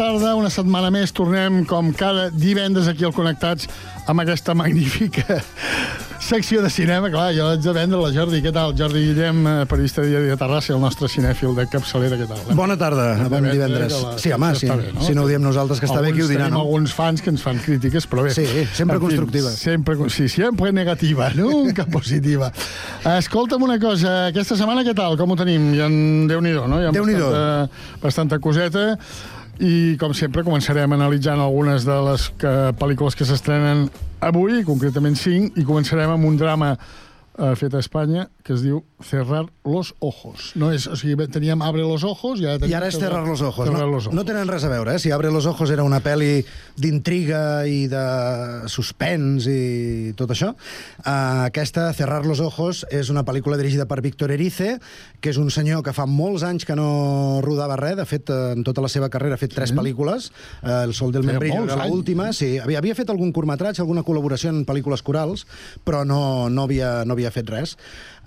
[0.00, 1.12] Tarda, una setmana més.
[1.16, 3.68] Tornem, com cada divendres, aquí al Connectats,
[4.08, 5.40] amb aquesta magnífica
[6.30, 7.10] secció de cinema.
[7.12, 8.40] Clar, jo haig de vendre la Jordi.
[8.44, 8.72] Què tal?
[8.78, 12.16] Jordi Guillem, eh, periodista de Diari de Terrassa, el nostre cinèfil de capçalera.
[12.20, 12.40] Què tal?
[12.56, 13.96] Bona tarda, bon vendre divendres.
[14.02, 14.68] la- Sí, home, sí.
[14.70, 16.60] bé, Si no ho diem nosaltres, que està bé, qui ho dirà, no?
[16.64, 18.30] alguns fans que ens fan crítiques, però bé.
[18.36, 19.54] Sí, sempre En fi, constructives.
[19.60, 22.52] Sempre, sí, sempre negativa, nunca positiva.
[23.18, 25.18] Escolta'm una cosa, aquesta setmana què tal?
[25.20, 25.72] Com ho tenim?
[25.74, 25.88] Hi ha,
[26.30, 26.80] Déu-n'hi-do, no?
[26.80, 27.30] Hi ha Déu-n'hi-do.
[27.30, 28.98] bastanta, bastanta coseta
[29.60, 33.86] i, com sempre, començarem analitzant algunes de les que, pel·lícules que s'estrenen
[34.24, 36.74] avui, concretament 5, i començarem amb un drama
[37.38, 40.52] eh, fet a Espanya, que es diu Cerrar los ojos.
[40.60, 43.40] No és, o sigui, teníem Abre los ojos i ara, I ara és Cerrar los
[43.40, 43.66] ojos.
[43.66, 44.14] Cerrar No, los ojos.
[44.16, 44.98] no tenen res a veure, eh?
[44.98, 46.44] Si Abre los ojos era una pel·li
[46.76, 48.02] d'intriga i de
[48.68, 54.32] suspens i tot això, uh, aquesta, Cerrar los ojos, és una pel·lícula dirigida per Víctor
[54.32, 54.78] Erice,
[55.20, 58.52] que és un senyor que fa molts anys que no rodava res, de fet, eh,
[58.56, 60.30] en tota la seva carrera ha fet tres pel·lícules,
[60.62, 64.02] uh, El sol del Feia membrillo era l'última, sí, havia, havia fet algun curtmetratge, alguna
[64.02, 65.46] col·laboració en pel·lícules corals,
[65.84, 67.76] però no, no, havia, no havia fet res.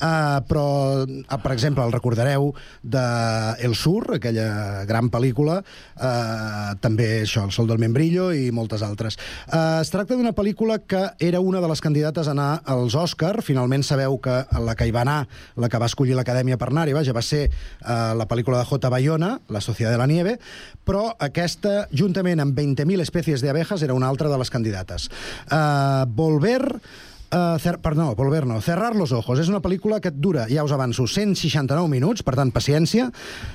[0.04, 0.66] Uh, però,
[1.06, 2.50] uh, per exemple, el recordareu
[2.82, 3.04] de
[3.64, 9.18] El Sur, aquella gran pel·lícula, uh, també això, El sol del membrillo i moltes altres.
[9.48, 13.41] Uh, es tracta d'una pel·lícula que era una de les candidates a anar als Òscar.
[13.46, 15.22] Finalment sabeu que la que hi va anar,
[15.56, 18.91] la que va escollir l'Acadèmia per anar-hi, vaja, va ser uh, la pel·lícula de J.
[18.91, 20.38] Bayona, La Sociedad de la Nieve,
[20.84, 25.10] però aquesta, juntament amb 20.000 especies de abejas, era una altra de les candidates.
[25.48, 26.64] Uh, Volver
[27.34, 29.40] Uh, cer perdó, Volver no, Cerrar los ojos.
[29.42, 33.08] És una pel·lícula que et dura, ja us avanço, 169 minuts, per tant, paciència.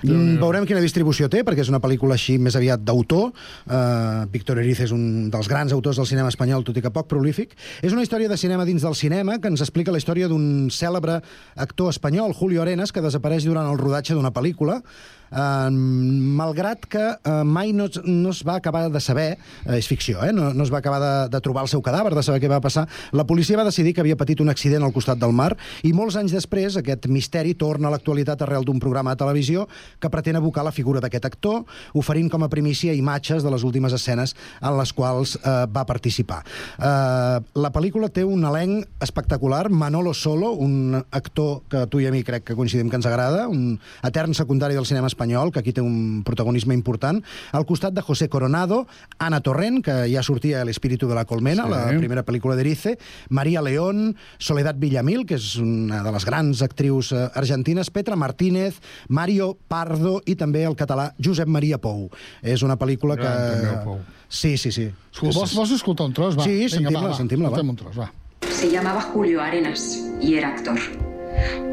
[0.02, 3.30] Mm, veurem quina distribució té, perquè és una pel·lícula així més aviat d'autor.
[3.68, 7.06] Uh, Víctor Erice és un dels grans autors del cinema espanyol, tot i que poc
[7.12, 7.54] prolífic.
[7.78, 11.20] És una història de cinema dins del cinema que ens explica la història d'un cèlebre
[11.54, 14.82] actor espanyol, Julio Arenas, que desapareix durant el rodatge d'una pel·lícula
[15.30, 20.32] Malgrat que uh, mai no, no es va acabar de saber, uh, és ficció, eh?
[20.32, 22.62] no, no es va acabar de, de trobar el seu cadàver, de saber què va
[22.64, 25.50] passar, la policia va decidir que havia patit un accident al costat del mar
[25.86, 29.66] i molts anys després aquest misteri torna a l'actualitat arrel d'un programa de televisió
[30.00, 31.64] que pretén evocar la figura d'aquest actor,
[31.98, 36.42] oferint com a primícia imatges de les últimes escenes en les quals uh, va participar.
[36.78, 42.14] Uh, la pel·lícula té un elenc espectacular, Manolo Solo, un actor que tu i a
[42.14, 45.72] mi crec que coincidim que ens agrada, un etern secundari del cinema espanyol, que aquí
[45.72, 48.86] té un protagonisme important, al costat de José Coronado,
[49.18, 51.70] Ana Torrent, que ja sortia a l'Espíritu de la Colmena, Sí.
[51.70, 52.98] la primera pel·lícula d'Erice,
[53.30, 58.80] Maria León, Soledad Villamil, que és una de les grans actrius eh, argentines, Petra Martínez,
[59.08, 62.10] Mario Pardo i també el català Josep Maria Pou.
[62.42, 63.22] És una pel·lícula que...
[63.22, 63.98] Gran.
[64.28, 64.90] Sí, sí, sí.
[65.12, 66.36] Escolta, Vols, vols escoltar un tros?
[66.38, 66.44] Va.
[66.44, 67.48] Sí, sentim-la, sentim-la.
[67.48, 68.12] Escoltem un tros, va.
[68.50, 70.78] Se llamaba Julio Arenas y era actor.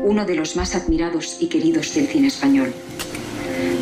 [0.06, 2.72] Uno de los más admirados y queridos del cine español.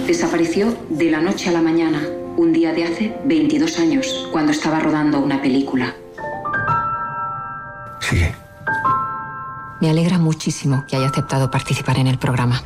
[0.08, 2.02] Desapareció de la noche a la mañana,
[2.38, 5.96] un día de hace 22 años, cuando estaba rodando una película.
[9.82, 12.62] Me alegra muchísimo que haya aceptado participar en el programa.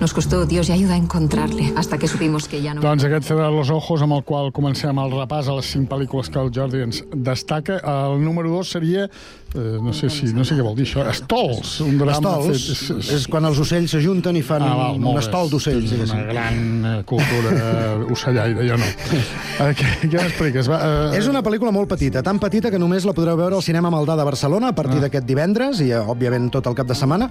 [0.00, 2.80] Nos costó Dios y ayuda a encontrarle hasta que supimos que ya no...
[2.80, 6.30] Doncs aquest Cerrar los ojos, amb el qual comencem el repàs a les cinc pel·lícules
[6.30, 7.78] que el Jordi ens destaca.
[7.78, 9.08] El número dos seria,
[9.54, 13.12] eh, no sé si no sé què vol dir això, Estols, un drama Estols fet...
[13.18, 15.90] és quan els ocells s'ajunten i fan Ah, val, un estol d'ocells.
[15.92, 18.88] Tens una gran eh, cultura eh, ocellaire, jo no.
[19.12, 20.68] Eh, què què m'expliques?
[20.70, 20.78] Va,
[21.12, 23.90] eh, És una pel·lícula molt petita, tan petita que només la podreu veure al cinema
[23.92, 25.06] Maldà de Barcelona a partir Ah.
[25.06, 27.28] d'aquest divendres i, òbviament, tot el cap de setmana.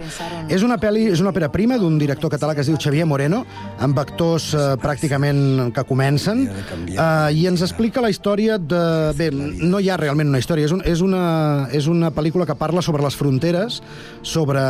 [0.50, 3.44] És una pel·li, és una òpera prima d'un director català que es diu Xavier Moreno,
[3.80, 9.14] amb actors eh, pràcticament que comencen, eh, i ens explica la història de...
[9.18, 12.56] Bé, no hi ha realment una història, és, un, és, una, és una pel·lícula que
[12.60, 13.82] parla sobre les fronteres,
[14.22, 14.62] sobre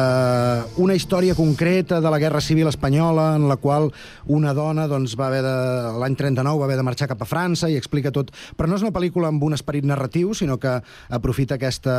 [0.82, 3.89] una història concreta de la Guerra Civil Espanyola, en la qual
[4.28, 5.56] una dona doncs, va haver de...
[6.02, 8.32] l'any 39 va haver de marxar cap a França i explica tot.
[8.58, 10.78] Però no és una pel·lícula amb un esperit narratiu, sinó que
[11.10, 11.96] aprofita aquesta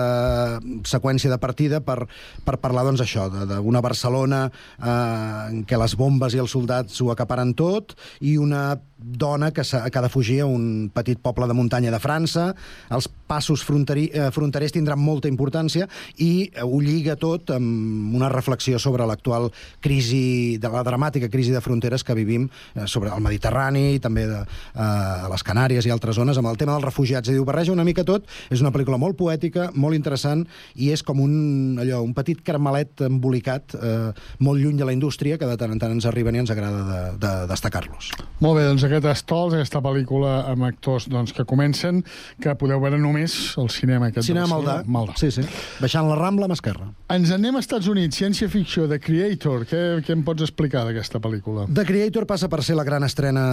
[0.89, 2.07] seqüència de partida per,
[2.47, 7.11] per parlar doncs, això, d'una Barcelona eh, en què les bombes i els soldats ho
[7.13, 11.57] acaparen tot i una dona que, que ha de fugir a un petit poble de
[11.57, 12.53] muntanya de França.
[12.91, 15.89] Els passos fronteri, eh, fronterers tindran molta importància
[16.21, 19.51] i eh, ho lliga tot amb una reflexió sobre l'actual
[19.81, 24.27] crisi, de la dramàtica crisi de fronteres que vivim eh, sobre el Mediterrani i també
[24.29, 27.31] de, eh, a les Canàries i altres zones amb el tema dels refugiats.
[27.31, 30.45] I diu, barreja una mica tot, és una pel·lícula molt poètica, molt interessant
[30.77, 31.35] i és com un,
[31.81, 34.13] allò, un petit carmelet embolicat eh,
[34.45, 36.85] molt lluny de la indústria que de tant en tant ens arriben i ens agrada
[36.87, 38.13] de, de destacar-los.
[38.43, 42.03] Molt bé, doncs aquest Estols, aquesta pel·lícula amb actors doncs, que comencen,
[42.43, 44.29] que podeu veure només al cinema aquest.
[44.29, 44.77] Cinema Maldà.
[44.87, 45.17] Maldà.
[45.21, 45.45] Sí, sí.
[45.83, 46.91] Baixant la Rambla, mà esquerra.
[47.13, 49.67] Ens anem als Estats Units, ciència-ficció, The Creator.
[49.71, 51.67] Què, què em pots explicar d'aquesta pel·lícula?
[51.73, 53.45] The Creator passa per ser la gran estrena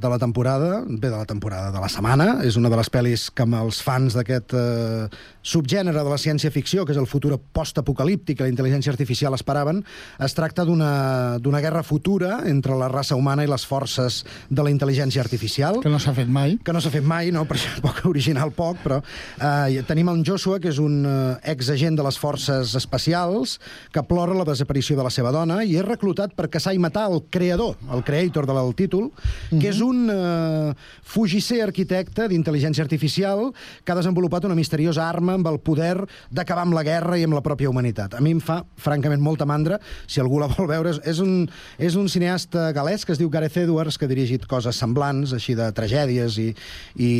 [0.00, 2.28] de la temporada, bé, de la temporada, de la setmana.
[2.46, 5.08] És una de les pel·lis que amb els fans d'aquest eh,
[5.44, 9.82] subgènere de la ciència-ficció, que és el futur post-apocalíptic que la intel·ligència artificial esperaven,
[10.24, 15.20] es tracta d'una guerra futura entre la raça humana i les forces de la intel·ligència
[15.20, 15.80] artificial.
[15.84, 16.56] Que no s'ha fet mai.
[16.64, 20.24] Que no s'ha fet mai, no, per això poc original poc, però eh, tenim en
[20.24, 23.58] Joshua, que és un eh, exagent de les forces espacials,
[23.92, 27.06] que plora la desaparició de la seva dona i és reclutat per caçar i matar
[27.12, 29.10] el creador, el creator del títol,
[29.52, 30.72] que és un eh,
[31.04, 33.50] fugisser arquitecte d'intel·ligència artificial
[33.84, 35.96] que ha desenvolupat una misteriosa arma amb el poder
[36.34, 38.16] d'acabar amb la guerra i amb la pròpia humanitat.
[38.16, 40.94] A mi em fa, francament, molta mandra, si algú la vol veure.
[41.04, 41.44] És un,
[41.78, 45.56] és un cineasta galès que es diu Gareth Edwards, que ha dirigit coses semblants, així
[45.58, 46.48] de tragèdies i,
[46.96, 47.10] i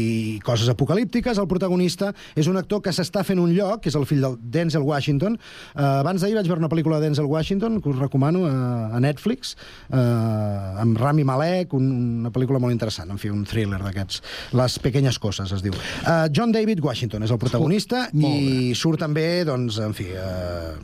[0.44, 1.38] coses apocalíptiques.
[1.40, 4.38] El protagonista és un actor que s'està fent un lloc, que és el fill del
[4.40, 5.38] Denzel Washington.
[5.74, 9.02] Uh, abans d'ahir vaig veure una pel·lícula de Denzel Washington, que us recomano, uh, a
[9.02, 9.54] Netflix,
[9.90, 11.90] uh, amb Rami Malek, un,
[12.24, 14.22] una pel·lícula molt interessant, en fi, un thriller d'aquests.
[14.58, 15.74] Les pequeñas coses, es diu.
[16.04, 20.74] Uh, John David Washington és el protagonista i surt també, doncs, en fi, uh,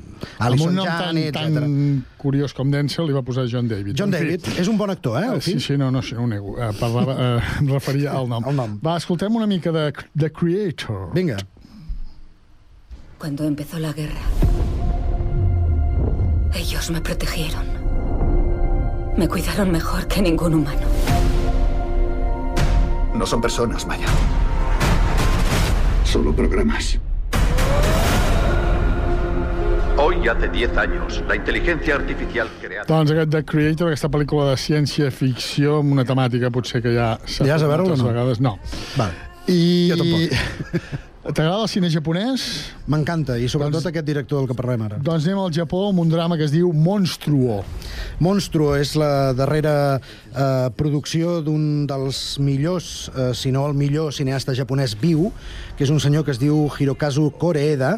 [0.41, 1.75] Amb un nom tan, tan
[2.21, 3.97] curiós com Denzel li va posar John David.
[3.99, 4.21] John fi.
[4.21, 6.57] David és un bon actor, eh, el Sí, sí, no, no, sí, no ho nego.
[6.57, 8.45] Uh, parlava, uh, em referia al nom.
[8.49, 8.77] El nom.
[8.85, 11.11] Va, escoltem una mica de The Creator.
[11.15, 11.39] Vinga.
[13.19, 14.21] Cuando empezó la guerra,
[16.55, 17.67] ellos me protegieron.
[19.17, 20.87] Me cuidaron mejor que ningún humano.
[23.15, 24.07] No son personas, Maya.
[26.05, 26.99] Solo programas.
[30.03, 32.87] Hoy hace 10 años, la inteligencia artificial creada...
[32.89, 37.59] Doncs aquest The Creator, aquesta pel·lícula de ciència-ficció amb una temàtica potser que ja Ja
[37.59, 38.07] has de veure-la no?
[38.09, 38.41] vegades.
[38.41, 38.55] No.
[38.97, 39.13] Val.
[39.45, 39.61] I...
[39.93, 40.97] Jo tampoc.
[41.21, 42.43] T'agrada el cine japonès?
[42.89, 45.03] M'encanta, i sobretot aquest director del que parlem ara.
[45.05, 47.59] Doncs anem al Japó amb un drama que es diu Monstruo.
[48.25, 49.75] Monstruo és la darrera
[50.35, 55.31] eh, producció d'un dels millors, eh, si no el millor cineasta japonès viu,
[55.77, 57.95] que és un senyor que es diu Hirokazu Koreeda,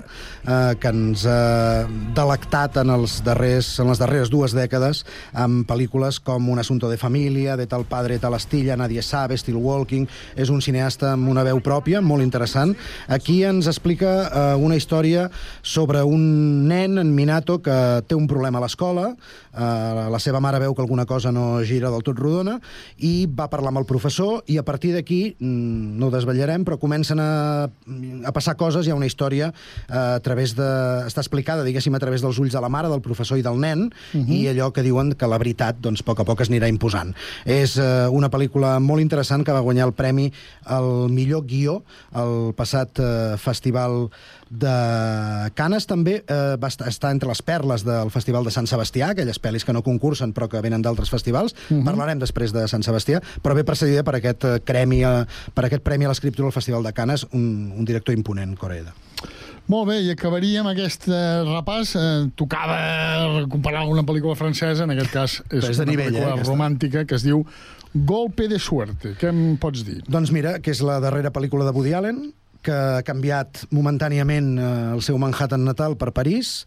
[0.46, 1.82] eh, que ens ha
[2.14, 5.02] delectat en, els darrers, en les darreres dues dècades
[5.32, 9.56] amb pel·lícules com Un asunto de família, De tal padre, tal astilla, Nadie sabe, Still
[9.56, 10.06] Walking...
[10.36, 12.74] És un cineasta amb una veu pròpia, molt interessant.
[13.08, 15.28] Aquí ens explica eh, una història
[15.62, 19.12] sobre un nen, en Minato, que té un problema a l'escola,
[19.52, 22.58] eh, la seva mare veu que alguna cosa no gira del tot rodona,
[22.98, 26.78] i va parlar amb el professor, i a partir d'aquí, mm, no ho desvetllarem, però
[26.78, 30.68] comencen a, a passar coses, hi ha una història eh, a través de...
[31.08, 33.88] està explicada, diguéssim, a través dels ulls de la mare, del professor i del nen,
[34.12, 34.32] Mhm.
[34.32, 37.14] i allò que diuen que la veritat, doncs, a poc a poc es anirà imposant.
[37.44, 40.30] És eh, una pel·lícula molt interessant que va guanyar el premi
[40.64, 44.10] al millor guió al passat eh, festival
[44.52, 49.12] de Canes també eh, va estar, està entre les perles del Festival de Sant Sebastià,
[49.14, 51.54] aquelles pel·lis que no concursen però que venen d'altres festivals.
[51.70, 51.84] Mhm.
[51.88, 55.22] Parlarem després de Sant Sebastià, però ve precedida per aquest, eh, premi a,
[55.54, 58.92] per aquest premi a l'escriptura al Festival de Canes, un, un director imponent, Coreeda.
[59.70, 61.94] Molt bé, i acabaríem aquest eh, repàs.
[61.96, 66.18] Eh, tocava comparar alguna pel·lícula francesa, en aquest cas és, és de una nivell, eh,
[66.18, 66.50] pel·lícula aquesta.
[66.50, 67.46] romàntica que es diu
[67.92, 69.10] Golpe de suerte.
[69.20, 69.98] Què em pots dir?
[70.08, 72.22] Doncs mira, que és la darrera pel·lícula de Woody Allen,
[72.64, 76.62] que ha canviat momentàniament eh, el seu Manhattan natal per París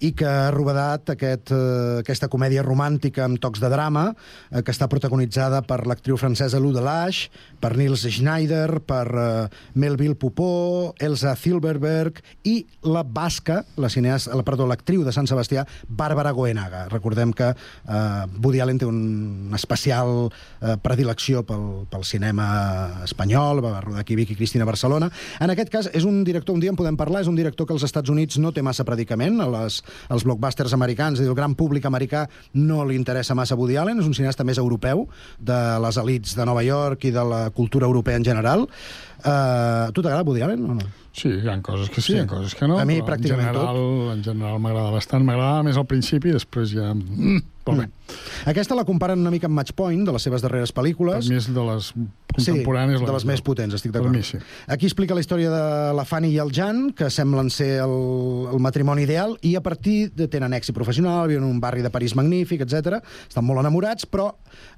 [0.00, 4.72] i que ha rodat aquest, eh, aquesta comèdia romàntica amb tocs de drama eh, que
[4.72, 7.28] està protagonitzada per l'actriu francesa Lou Delage,
[7.60, 14.44] per Nils Schneider, per eh, Melville Poupeau, Elsa Silverberg i la basca, la cineasta, la,
[14.46, 16.86] perdó, l'actriu de Sant Sebastià, Bàrbara Goenaga.
[16.92, 23.76] Recordem que eh, Woody Allen té un especial eh, predilecció pel, pel cinema espanyol, va
[23.84, 25.10] rodar aquí Vicky Cristina a Barcelona.
[25.44, 27.76] En aquest cas, és un director, un dia en podem parlar, és un director que
[27.76, 31.86] als Estats Units no té massa predicament, a les, als blockbusters americans, el gran públic
[31.88, 35.06] americà no li interessa massa Woody Allen, és un cineasta més europeu,
[35.38, 38.66] de les elites de Nova York i de la cultura europea en general.
[39.20, 40.90] Uh, tu t'agrada Woody Allen o no?
[41.20, 42.18] Sí, hi ha coses que sí, Sí.
[42.18, 42.78] hi ha coses que no.
[42.80, 43.80] A mi pràcticament en general,
[44.16, 45.24] En general m'agrada bastant.
[45.26, 46.94] M'agradava més al principi, després ja...
[46.94, 47.88] Mm, molt bé.
[48.50, 51.26] Aquesta la comparen una mica amb Match Point, de les seves darreres pel·lícules.
[51.28, 51.90] Per mi és de les
[52.30, 52.98] contemporànies.
[52.98, 54.16] Sí, de les més potents, estic d'acord.
[54.24, 54.38] sí.
[54.66, 57.94] Aquí explica la història de la Fanny i el Jan, que semblen ser el,
[58.50, 61.90] el matrimoni ideal, i a partir de tenen èxit professional, viuen en un barri de
[61.90, 62.98] París magnífic, etc.
[63.28, 64.32] Estan molt enamorats, però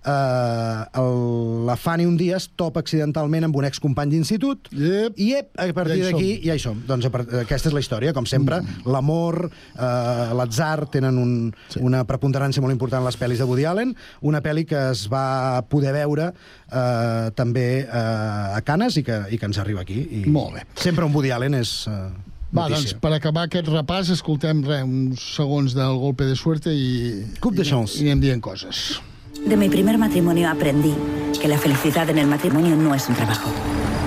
[0.04, 5.16] eh, el, la Fanny un dia es topa accidentalment amb un excompany d'institut, yep.
[5.16, 6.44] i ep, a partir Ja d'aquí som.
[6.48, 6.82] ja hi som.
[6.86, 7.06] Doncs
[7.42, 8.60] aquesta és la història, com sempre.
[8.62, 8.86] Mm.
[8.92, 11.80] L'amor, eh, l'atzar tenen un, sí.
[11.80, 15.62] una preponderància molt important en les pel·lis de Woody Allen, una pel·li que es va
[15.68, 20.00] poder veure eh, també eh, a Canes i que, i que ens arriba aquí.
[20.22, 20.66] I Molt bé.
[20.74, 22.10] Sempre un Woody Allen és eh,
[22.52, 22.92] Va, notícia.
[22.92, 27.22] doncs, per acabar aquest repàs, escoltem res, uns segons del golpe de suerte i...
[27.40, 27.96] Coup de i- chance.
[28.02, 29.00] I anem dient coses.
[29.42, 30.92] De mi primer matrimonio aprendí
[31.40, 33.50] que la felicidad en el matrimonio no es un trabajo.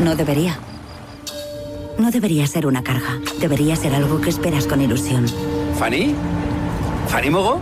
[0.04, 0.56] No debería.
[1.98, 3.20] No debería ser una carga.
[3.40, 5.26] Debería ser algo que esperas con ilusión.
[5.80, 6.14] ¿Fanny?
[7.08, 7.62] ¿Fanny Mogo?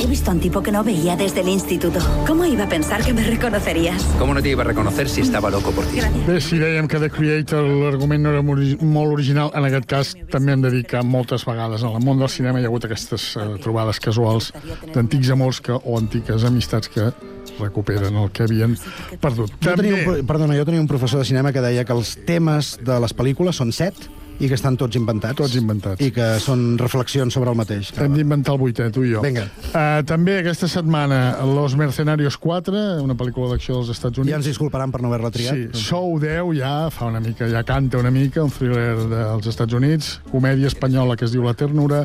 [0.00, 1.98] He visto a un tipo que no veía desde el instituto.
[2.24, 4.00] ¿Cómo iba a pensar que me reconocerías?
[4.16, 5.98] ¿Cómo no te iba a reconocer si estaba loco por ti?
[6.26, 10.54] Bé, si dèiem que The Creator l'argument no era molt original, en aquest cas també
[10.54, 13.32] hem de dir que moltes vegades en el món del cinema hi ha hagut aquestes
[13.34, 14.52] eh, trobades casuals
[14.94, 17.10] d'antics amors que, o antiques amistats que
[17.58, 18.78] recuperen el que havien
[19.18, 19.50] perdut.
[19.64, 22.76] Jo tenia un, perdona, jo tenia un professor de cinema que deia que els temes
[22.86, 23.98] de les pel·lícules són set
[24.38, 25.36] i que estan tots inventats.
[25.38, 26.02] Tots inventats.
[26.04, 27.90] I que són reflexions sobre el mateix.
[27.98, 29.22] Hem d'inventar el vuitè, tu i jo.
[29.24, 29.48] Vinga.
[29.72, 34.32] Uh, també aquesta setmana Los Mercenarios 4, una pel·lícula d'acció dels Estats Units.
[34.32, 35.58] Ja ens disculparan per no haver-la triat.
[35.74, 39.74] Sí, Sou 10 ja fa una mica, ja canta una mica, un thriller dels Estats
[39.78, 42.04] Units, comèdia espanyola que es diu La Ternura,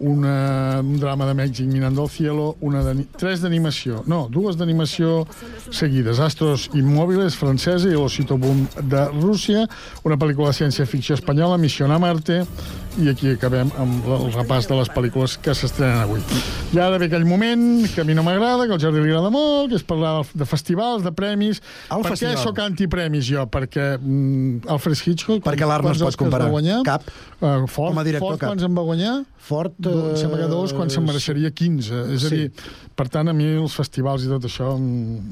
[0.00, 5.26] una, un drama de Mèxic Mirando al Cielo, una de, tres d'animació, no, dues d'animació
[5.70, 9.66] seguides, Astros Immòviles, francesa, i L'Osito Boom de Rússia,
[10.08, 12.42] una pel·lícula de ciència-ficció espanyola, Missió a Marte,
[12.98, 16.20] i aquí acabem amb el repàs de les pel·lícules que s'estrenen avui.
[16.74, 19.30] I ara ve aquell moment que a mi no m'agrada, que al Jordi li agrada
[19.34, 21.62] molt, que és parlar de festivals, de premis.
[21.90, 22.34] El per festival.
[22.36, 23.46] què sóc antipremis jo?
[23.50, 25.44] Perquè mm, Alfred Hitchcock...
[25.46, 26.50] Perquè l'art no es pot comparar.
[26.50, 26.80] Va guanyar?
[26.86, 27.06] Cap.
[27.40, 28.48] Uh, Ford, Com a director, Ford cap.
[28.52, 29.14] quants en va guanyar?
[29.50, 29.72] Ford...
[29.86, 32.02] Uh, sembla que dos, quan se'n mereixeria 15.
[32.14, 32.36] És a Sí.
[32.36, 32.50] dir,
[32.94, 34.74] per tant, a mi els festivals i tot això...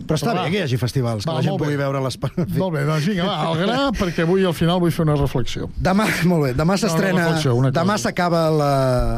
[0.09, 0.47] Però està va.
[0.47, 1.69] bé que hi hagi festivals, que Va, la gent molt bé.
[1.69, 2.17] pugui veure les...
[2.57, 5.69] Molt bé, doncs vinga, va, al gra, perquè avui al final vull fer una reflexió.
[5.77, 7.29] Demà, molt bé, demà s'estrena...
[7.49, 7.81] reflexió, una cosa.
[7.83, 8.73] demà s'acaba la,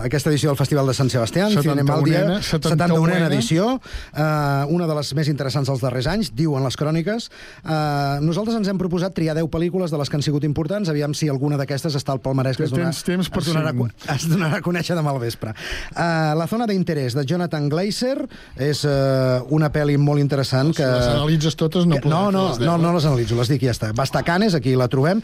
[0.04, 1.50] aquesta edició del Festival de Sant Sebastián.
[1.50, 3.80] 71 Anem al dia, 71 edició.
[4.12, 7.30] Uh, una de les més interessants dels darrers anys, diuen les cròniques.
[7.64, 11.14] Uh, nosaltres ens hem proposat triar 10 pel·lícules de les que han sigut importants, aviam
[11.14, 13.74] si alguna d'aquestes està al palmarès que es, donarà, Tens temps per es, donarà,
[14.14, 15.54] es donarà a conèixer demà al vespre.
[15.94, 18.16] Uh, la zona d'interès de Jonathan Glazer
[18.60, 20.88] és uh, una pel·li molt interessant Si que...
[20.88, 22.84] les analitzes totes no podem no, no, les deu, no, eh?
[22.84, 23.92] no les analitzo, les dic i ja està.
[23.96, 25.22] Va estar a Canes, aquí la trobem.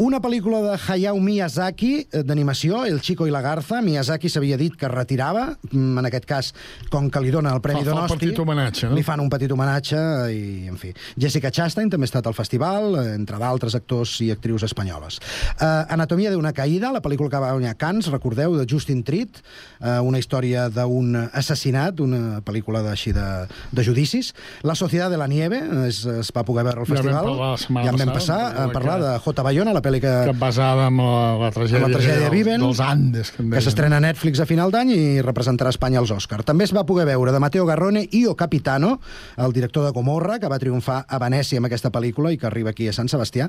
[0.00, 3.80] Una pel·lícula de Hayao Miyazaki, eh, d'animació, El Chico i la Garza.
[3.82, 6.52] Miyazaki s'havia dit que es retirava, mm, en aquest cas,
[6.90, 8.18] com que li dona el Premi Fa- fa un Donosti.
[8.26, 8.94] petit homenatge, no?
[8.94, 9.96] Li fan un petit homenatge
[10.32, 10.92] i, en fi.
[11.18, 15.18] Jessica Chastain també ha estat al festival, eh, entre d'altres actors i actrius espanyoles.
[15.60, 19.40] Uh, Anatomia d'una caïda, la pel·lícula que va guanyar Cannes, recordeu, de Justin Triet,
[19.80, 24.34] uh, una història d'un assassinat, una pel·lícula d'així de, de judicis.
[24.62, 27.24] La Societat de la Nieve, es, es va poder veure al Ja vam festival.
[27.24, 29.42] parlar ja en vam passar, a la parlar que- de J.
[29.42, 33.30] Bayona, la pel·li que, que basada en la, la tragèdia, la tragèdia Viven, dels Andes,
[33.34, 36.42] que, que s'estrena a Netflix a final d'any i representarà Espanya als Òscar.
[36.46, 38.98] També es va poder veure de Matteo Garrone i O Capitano,
[39.38, 42.74] el director de Gomorra, que va triomfar a Venècia amb aquesta pel·lícula i que arriba
[42.74, 43.48] aquí a Sant Sebastià.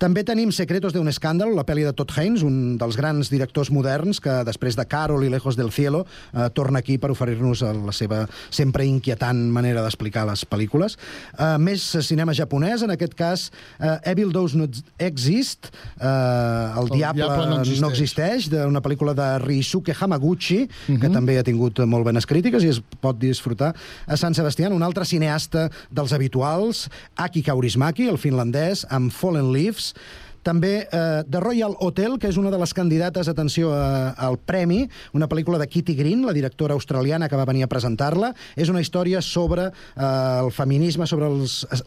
[0.00, 3.72] També tenim Secretos de un escàndalo, la pel·li de Todd Haynes, un dels grans directors
[3.74, 7.96] moderns que després de Carol i Lejos del Cielo eh, torna aquí per oferir-nos la
[7.96, 10.96] seva sempre inquietant manera d'explicar les pel·lícules.
[11.36, 16.92] Eh, més cinema japonès, en aquest cas eh, Evil Does Not Exist, eh, El, El
[16.96, 18.21] Diable, Diable no no existeix.
[18.22, 21.12] Existeix, d'una pel·lícula de Ryusuke Hamaguchi, que Mhm.
[21.12, 23.74] també ha tingut molt bones crítiques i es pot disfrutar
[24.06, 24.72] a Sant Sebastián.
[24.72, 29.94] Un altre cineasta dels habituals, Aki Kaurismäki, el finlandès, amb Fallen Leaves,
[30.42, 34.88] també eh, The Royal Hotel, que és una de les candidates, atenció, a, al Premi,
[35.14, 38.32] una pel·lícula de Kitty Green, la directora australiana que va venir a presentar-la.
[38.56, 41.28] És una història sobre eh, el feminisme, sobre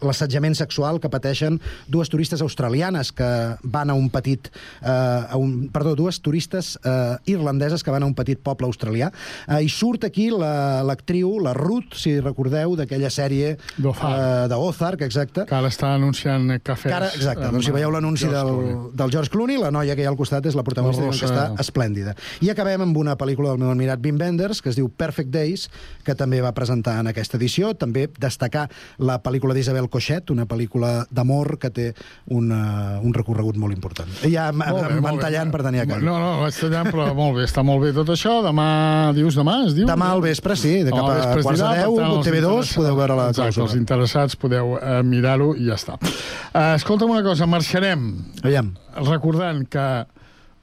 [0.05, 1.59] l'assetjament sexual que pateixen
[1.91, 3.29] dues turistes australianes que
[3.63, 4.49] van a un petit...
[4.81, 9.11] Eh, a un, perdó, dues turistes eh, irlandeses que van a un petit poble australià.
[9.47, 15.01] Eh, I surt aquí la- l'actriu, la, Ruth, si recordeu, d'aquella sèrie D'Ozark.
[15.01, 15.45] eh, exacte.
[15.45, 16.89] Que ara està anunciant cafès.
[16.89, 20.03] Que ara, exacte, doncs si veieu l'anunci George del, del George Clooney, la noia que
[20.03, 22.15] hi ha al costat és la protagonista, La que està esplèndida.
[22.45, 25.67] I acabem amb una pel·lícula del meu admirat Wim Wenders, que es diu Perfect Days,
[26.05, 27.73] que també va presentar en aquesta edició.
[27.75, 28.67] També destacar
[28.99, 31.87] la pel·lícula d'Isabel Coixet, una pel·lícula d'amor que té
[32.31, 34.09] una, un recorregut molt important.
[34.29, 35.21] Ja bé.
[35.21, 36.01] tallant per tenir a casa.
[36.05, 38.37] No, no, vaig tallant, però molt bé, està molt bé tot això.
[38.45, 39.87] Demà, dius demà, es diu?
[39.89, 42.95] Demà al vespre, sí, de cap a quarts de deu, tant, els TV2, interessats- podeu
[42.99, 43.65] veure la Exacte, clausura.
[43.65, 45.97] els interessats podeu eh, mirar-ho i ja està.
[46.01, 48.05] Eh, escolta'm una cosa, marxarem.
[48.43, 48.73] Aviam.
[48.95, 49.85] Recordant que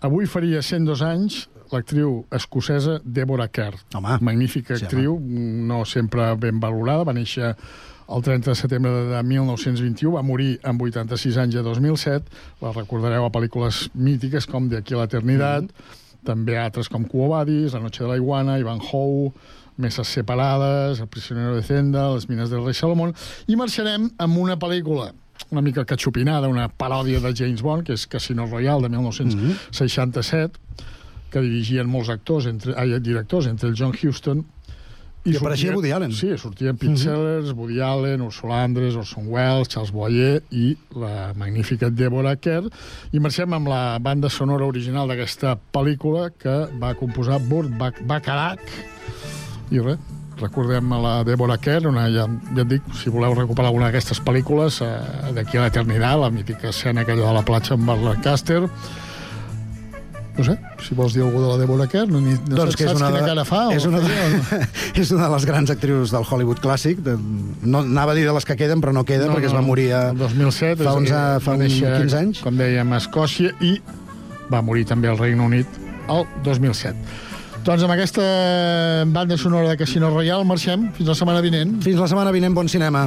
[0.03, 3.79] avui faria 102 anys l'actriu escocesa Deborah Kerr.
[3.95, 4.19] Home.
[4.21, 7.55] Magnífica Sí, actriu, no sempre ben valorada, va néixer
[8.13, 12.29] el 30 de setembre de 1921, va morir amb 86 anys a 2007,
[12.61, 15.71] la recordareu a pel·lícules mítiques com De aquí a l'eternitat,
[16.27, 19.33] també altres com Cuo Vadis, La noche de la iguana, Ivanhoe,
[19.79, 23.15] Mesas separades, El prisionero de Zenda, Les mines del rei Salomón,
[23.49, 25.13] i marxarem amb una pel·lícula
[25.51, 30.61] una mica catxupinada, una paròdia de James Bond, que és Casino Royale, de 1967,
[31.33, 34.45] que dirigien molts actors, entre, ai, directors, entre el John Huston
[35.23, 36.11] I apareixia Woody Allen.
[36.19, 41.91] Sí, sortien Pete Sellers, Woody Allen, Ursula Andress, Orson Welles, Charles Boyer i la magnífica
[41.95, 42.67] Deborah Kerr.
[43.15, 48.67] I marxem amb la banda sonora original d'aquesta pel·lícula que va composar Burt Bac Bacharach.
[49.71, 50.03] I res,
[50.43, 54.21] recordem a la Deborah Kerr, una, ja, ja et dic, si voleu recuperar alguna d'aquestes
[54.27, 58.67] pel·lícules, eh, d'aquí a l'eternitat, la mítica escena aquella de la platja amb el Lancaster,
[60.33, 62.87] no sé, si vols dir alguna de la Deborah Kerr, no, ni, no doncs que
[62.87, 63.63] és saps una, quina de, cara fa.
[63.77, 64.45] és, una feia, o no?
[64.49, 64.61] de,
[65.03, 67.03] és una de les grans actrius del Hollywood clàssic.
[67.05, 69.53] De, no, anava a dir de les que queden, però no queda, No, perquè es
[69.53, 72.41] no, va morir a, el 2007, fa, 11, va fa uns néixer, 15 anys.
[72.47, 73.75] Com dèiem, a Escòcia, i
[74.53, 75.79] va morir també al Regne Unit
[76.13, 77.32] el 2007.
[77.63, 78.23] Doncs amb aquesta
[79.07, 81.77] banda sonora de Casino Royale marxem fins la setmana vinent.
[81.85, 83.05] Fins la setmana vinent, bon cinema.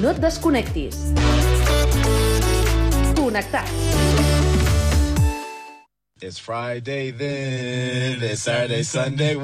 [0.00, 1.12] No et desconnectis.
[3.14, 3.70] Connectats.
[6.22, 9.36] It's Friday then, it's Saturday, Sunday.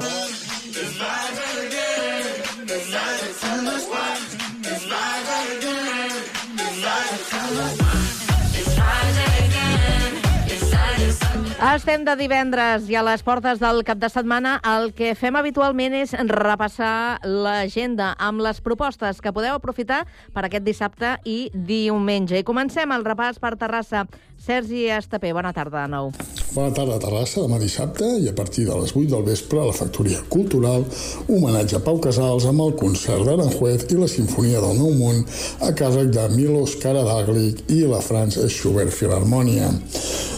[11.67, 15.97] Estem de divendres i a les portes del cap de setmana el que fem habitualment
[15.99, 22.39] és repassar l'agenda amb les propostes que podeu aprofitar per aquest dissabte i diumenge.
[22.39, 24.05] I comencem el repàs per Terrassa.
[24.47, 26.13] Sergi Estapé, bona tarda de nou.
[26.53, 29.65] Bona tarda a Terrassa, demà dissabte, i a partir de les 8 del vespre a
[29.67, 30.85] la Factoria Cultural,
[31.27, 35.19] homenatge a Pau Casals amb el concert d'Aranjuez i la Sinfonia del Nou Món
[35.67, 39.67] a càrrec de Milos Karadaglik i la Franz Schubert Filharmonia.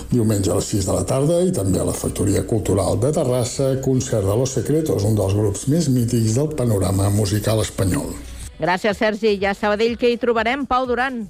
[0.10, 3.76] Diumenge a les 6 de la tarda i també a la Factoria Cultural de Terrassa,
[3.86, 8.10] concert de Los Secretos, un dels grups més mítics del panorama musical espanyol.
[8.58, 9.38] Gràcies, Sergi.
[9.38, 10.66] I a Sabadell què hi trobarem?
[10.66, 11.28] Pau Duran.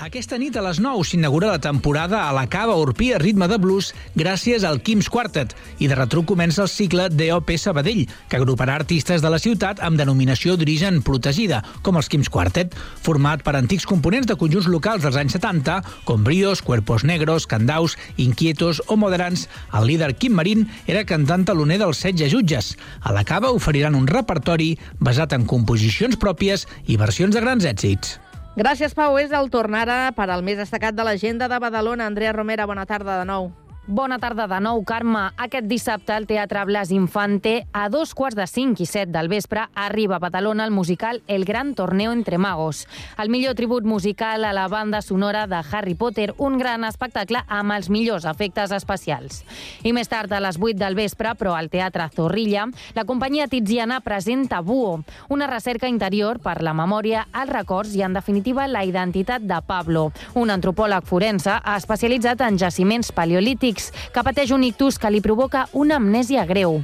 [0.00, 3.58] Aquesta nit a les 9 s'inaugura la temporada a la Cava Urpí a ritme de
[3.60, 8.78] blues gràcies al Kim's Quartet i de retruc comença el cicle DOP Sabadell, que agruparà
[8.80, 12.72] artistes de la ciutat amb denominació d'origen protegida, com els Kim's Quartet,
[13.04, 15.76] format per antics components de conjunts locals dels anys 70,
[16.08, 19.50] com Brios, Cuerpos Negros, Candaus, Inquietos o Moderans.
[19.76, 22.72] El líder Quim Marín era cantant taloner dels setge jutges.
[23.04, 28.16] A la Cava oferiran un repertori basat en composicions pròpies i versions de grans èxits.
[28.58, 29.14] Gràcies, Pau.
[29.20, 32.08] És el torn ara per al més destacat de l'agenda de Badalona.
[32.10, 33.52] Andrea Romera, bona tarda de nou.
[33.90, 35.18] Bona tarda de nou, Carme.
[35.42, 39.64] Aquest dissabte al Teatre Blas Infante, a dos quarts de cinc i set del vespre,
[39.74, 42.84] arriba a Badalona el musical El Gran Torneo Entre Magos.
[43.18, 47.74] El millor tribut musical a la banda sonora de Harry Potter, un gran espectacle amb
[47.74, 49.42] els millors efectes especials.
[49.82, 53.98] I més tard, a les 8 del vespre, però al Teatre Zorrilla, la companyia Tiziana
[54.06, 59.42] presenta Buo, una recerca interior per la memòria, els records i, en definitiva, la identitat
[59.42, 63.79] de Pablo, un antropòleg forense especialitzat en jaciments paleolítics
[64.12, 66.80] que pateix un ictus que li provoca una amnèsia greu.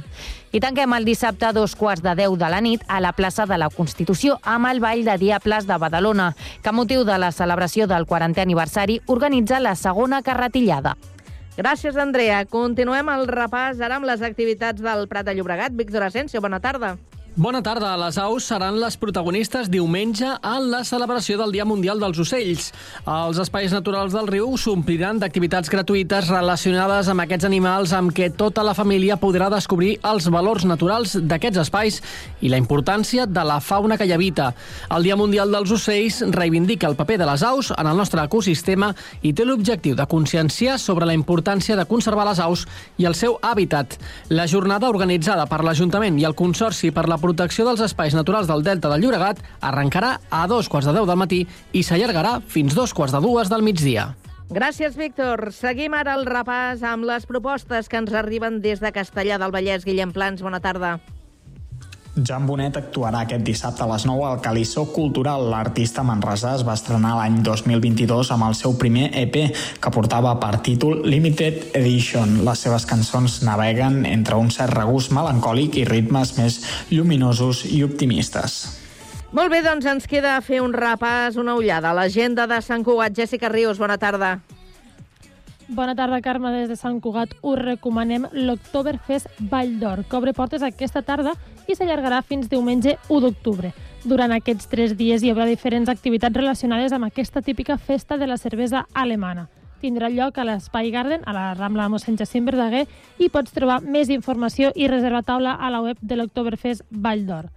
[0.55, 3.45] I tanquem el dissabte a dos quarts de deu de la nit a la plaça
[3.45, 6.31] de la Constitució amb el Ball de Diables de Badalona,
[6.63, 10.95] que a motiu de la celebració del 40è aniversari organitza la segona carretillada.
[11.57, 12.45] Gràcies, Andrea.
[12.45, 15.73] Continuem el repàs ara amb les activitats del Prat de Llobregat.
[15.73, 16.95] Víctor Asensio, bona tarda.
[17.37, 17.91] Bona tarda.
[18.01, 22.71] Les aus seran les protagonistes diumenge en la celebració del Dia Mundial dels Ocells.
[23.05, 28.63] Els espais naturals del riu s'ompliran d'activitats gratuïtes relacionades amb aquests animals amb què tota
[28.65, 31.99] la família podrà descobrir els valors naturals d'aquests espais
[32.41, 34.49] i la importància de la fauna que hi habita.
[34.89, 38.89] El Dia Mundial dels Ocells reivindica el paper de les aus en el nostre ecosistema
[39.21, 42.65] i té l'objectiu de conscienciar sobre la importància de conservar les aus
[42.97, 43.99] i el seu hàbitat.
[44.33, 48.63] La jornada organitzada per l'Ajuntament i el Consorci per la protecció dels espais naturals del
[48.63, 51.41] Delta del Llobregat arrencarà a dos quarts de deu del matí
[51.75, 54.13] i s'allargarà fins dos quarts de dues del migdia.
[54.47, 55.49] Gràcies, Víctor.
[55.51, 59.83] Seguim ara el repàs amb les propostes que ens arriben des de Castellà del Vallès.
[59.83, 60.95] Guillem Plans, bona tarda.
[62.25, 65.45] Jan Bonet actuarà aquest dissabte a les 9 al Calissó Cultural.
[65.51, 69.37] L'artista manresà es va estrenar l'any 2022 amb el seu primer EP,
[69.81, 72.39] que portava per títol Limited Edition.
[72.47, 78.59] Les seves cançons naveguen entre un cert regust melancòlic i ritmes més lluminosos i optimistes.
[79.37, 83.13] Molt bé, doncs ens queda fer un repàs, una ullada l'agenda de Sant Cugat.
[83.13, 84.37] Jessica Rius, bona tarda.
[85.69, 86.49] Bona tarda, Carme.
[86.51, 91.33] Des de Sant Cugat us recomanem l'Octoberfest Vall d'Or, que obre portes aquesta tarda
[91.67, 93.73] i s'allargarà fins diumenge 1 d'octubre.
[94.07, 98.37] Durant aquests tres dies hi haurà diferents activitats relacionades amb aquesta típica festa de la
[98.37, 99.49] cervesa alemana.
[99.81, 102.87] Tindrà lloc a l'Espai Garden, a la Rambla mossèn Jacint Verdaguer,
[103.19, 107.51] i pots trobar més informació i reservar taula a la web de l'Octoberfest Vall d'Or.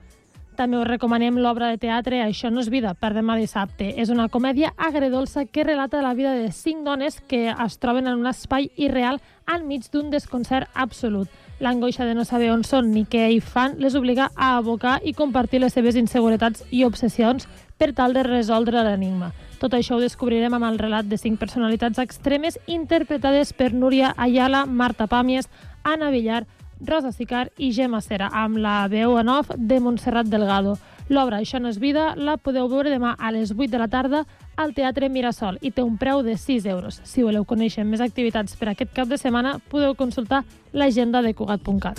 [0.61, 3.95] També us recomanem l'obra de teatre Això no és vida, per demà dissabte.
[3.97, 8.19] És una comèdia agredolça que relata la vida de cinc dones que es troben en
[8.21, 11.33] un espai irreal enmig d'un desconcert absolut.
[11.65, 15.17] L'angoixa de no saber on són ni què hi fan les obliga a abocar i
[15.17, 17.49] compartir les seves inseguretats i obsessions
[17.81, 19.33] per tal de resoldre l'enigma.
[19.65, 24.67] Tot això ho descobrirem amb el relat de cinc personalitats extremes interpretades per Núria Ayala,
[24.67, 25.49] Marta Pàmies,
[25.89, 26.45] Anna Villar,
[26.81, 30.77] Rosa Sicar i Gemma Cera, amb la veu en off de Montserrat Delgado.
[31.11, 34.25] L'obra Això no és vida la podeu veure demà a les 8 de la tarda
[34.57, 37.01] al Teatre Mirasol i té un preu de 6 euros.
[37.05, 41.99] Si voleu conèixer més activitats per aquest cap de setmana, podeu consultar l'agenda de Cugat.cat.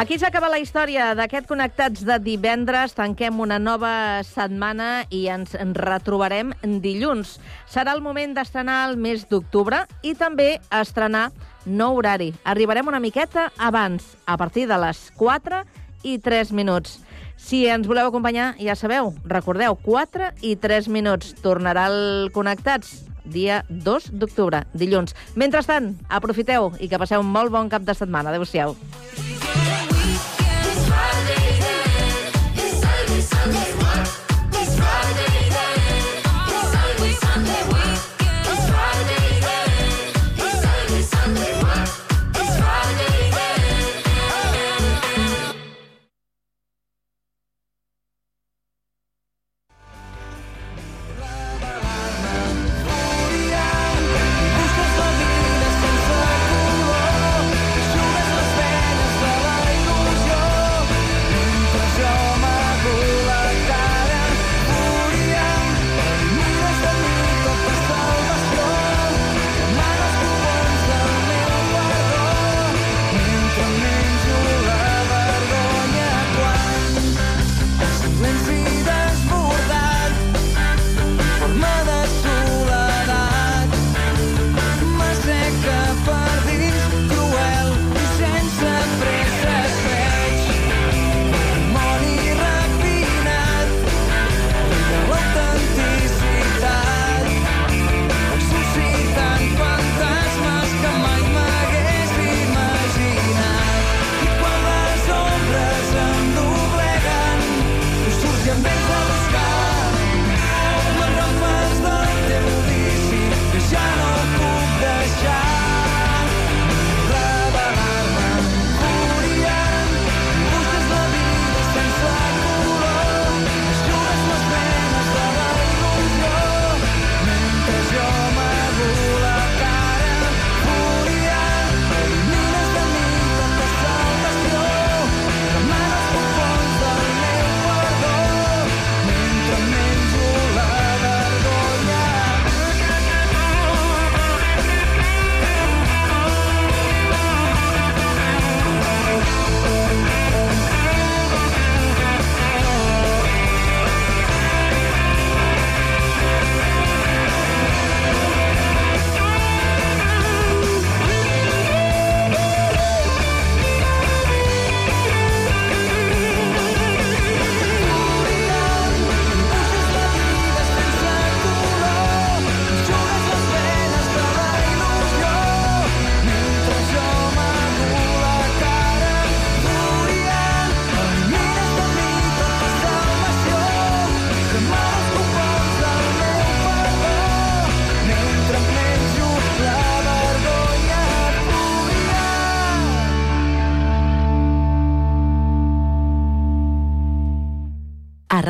[0.00, 2.94] Aquí s'acaba la història d'aquest Connectats de divendres.
[2.96, 7.34] Tanquem una nova setmana i ens en retrobarem dilluns.
[7.68, 11.26] Serà el moment d'estrenar el mes d'octubre i també estrenar
[11.66, 12.30] nou horari.
[12.48, 15.60] Arribarem una miqueta abans, a partir de les 4
[16.08, 16.96] i 3 minuts.
[17.36, 21.34] Si ens voleu acompanyar, ja sabeu, recordeu, 4 i 3 minuts.
[21.44, 25.12] Tornarà el Connectats dia 2 d'octubre, dilluns.
[25.36, 28.32] Mentrestant, aprofiteu i que passeu un molt bon cap de setmana.
[28.32, 28.78] Adéu-siau.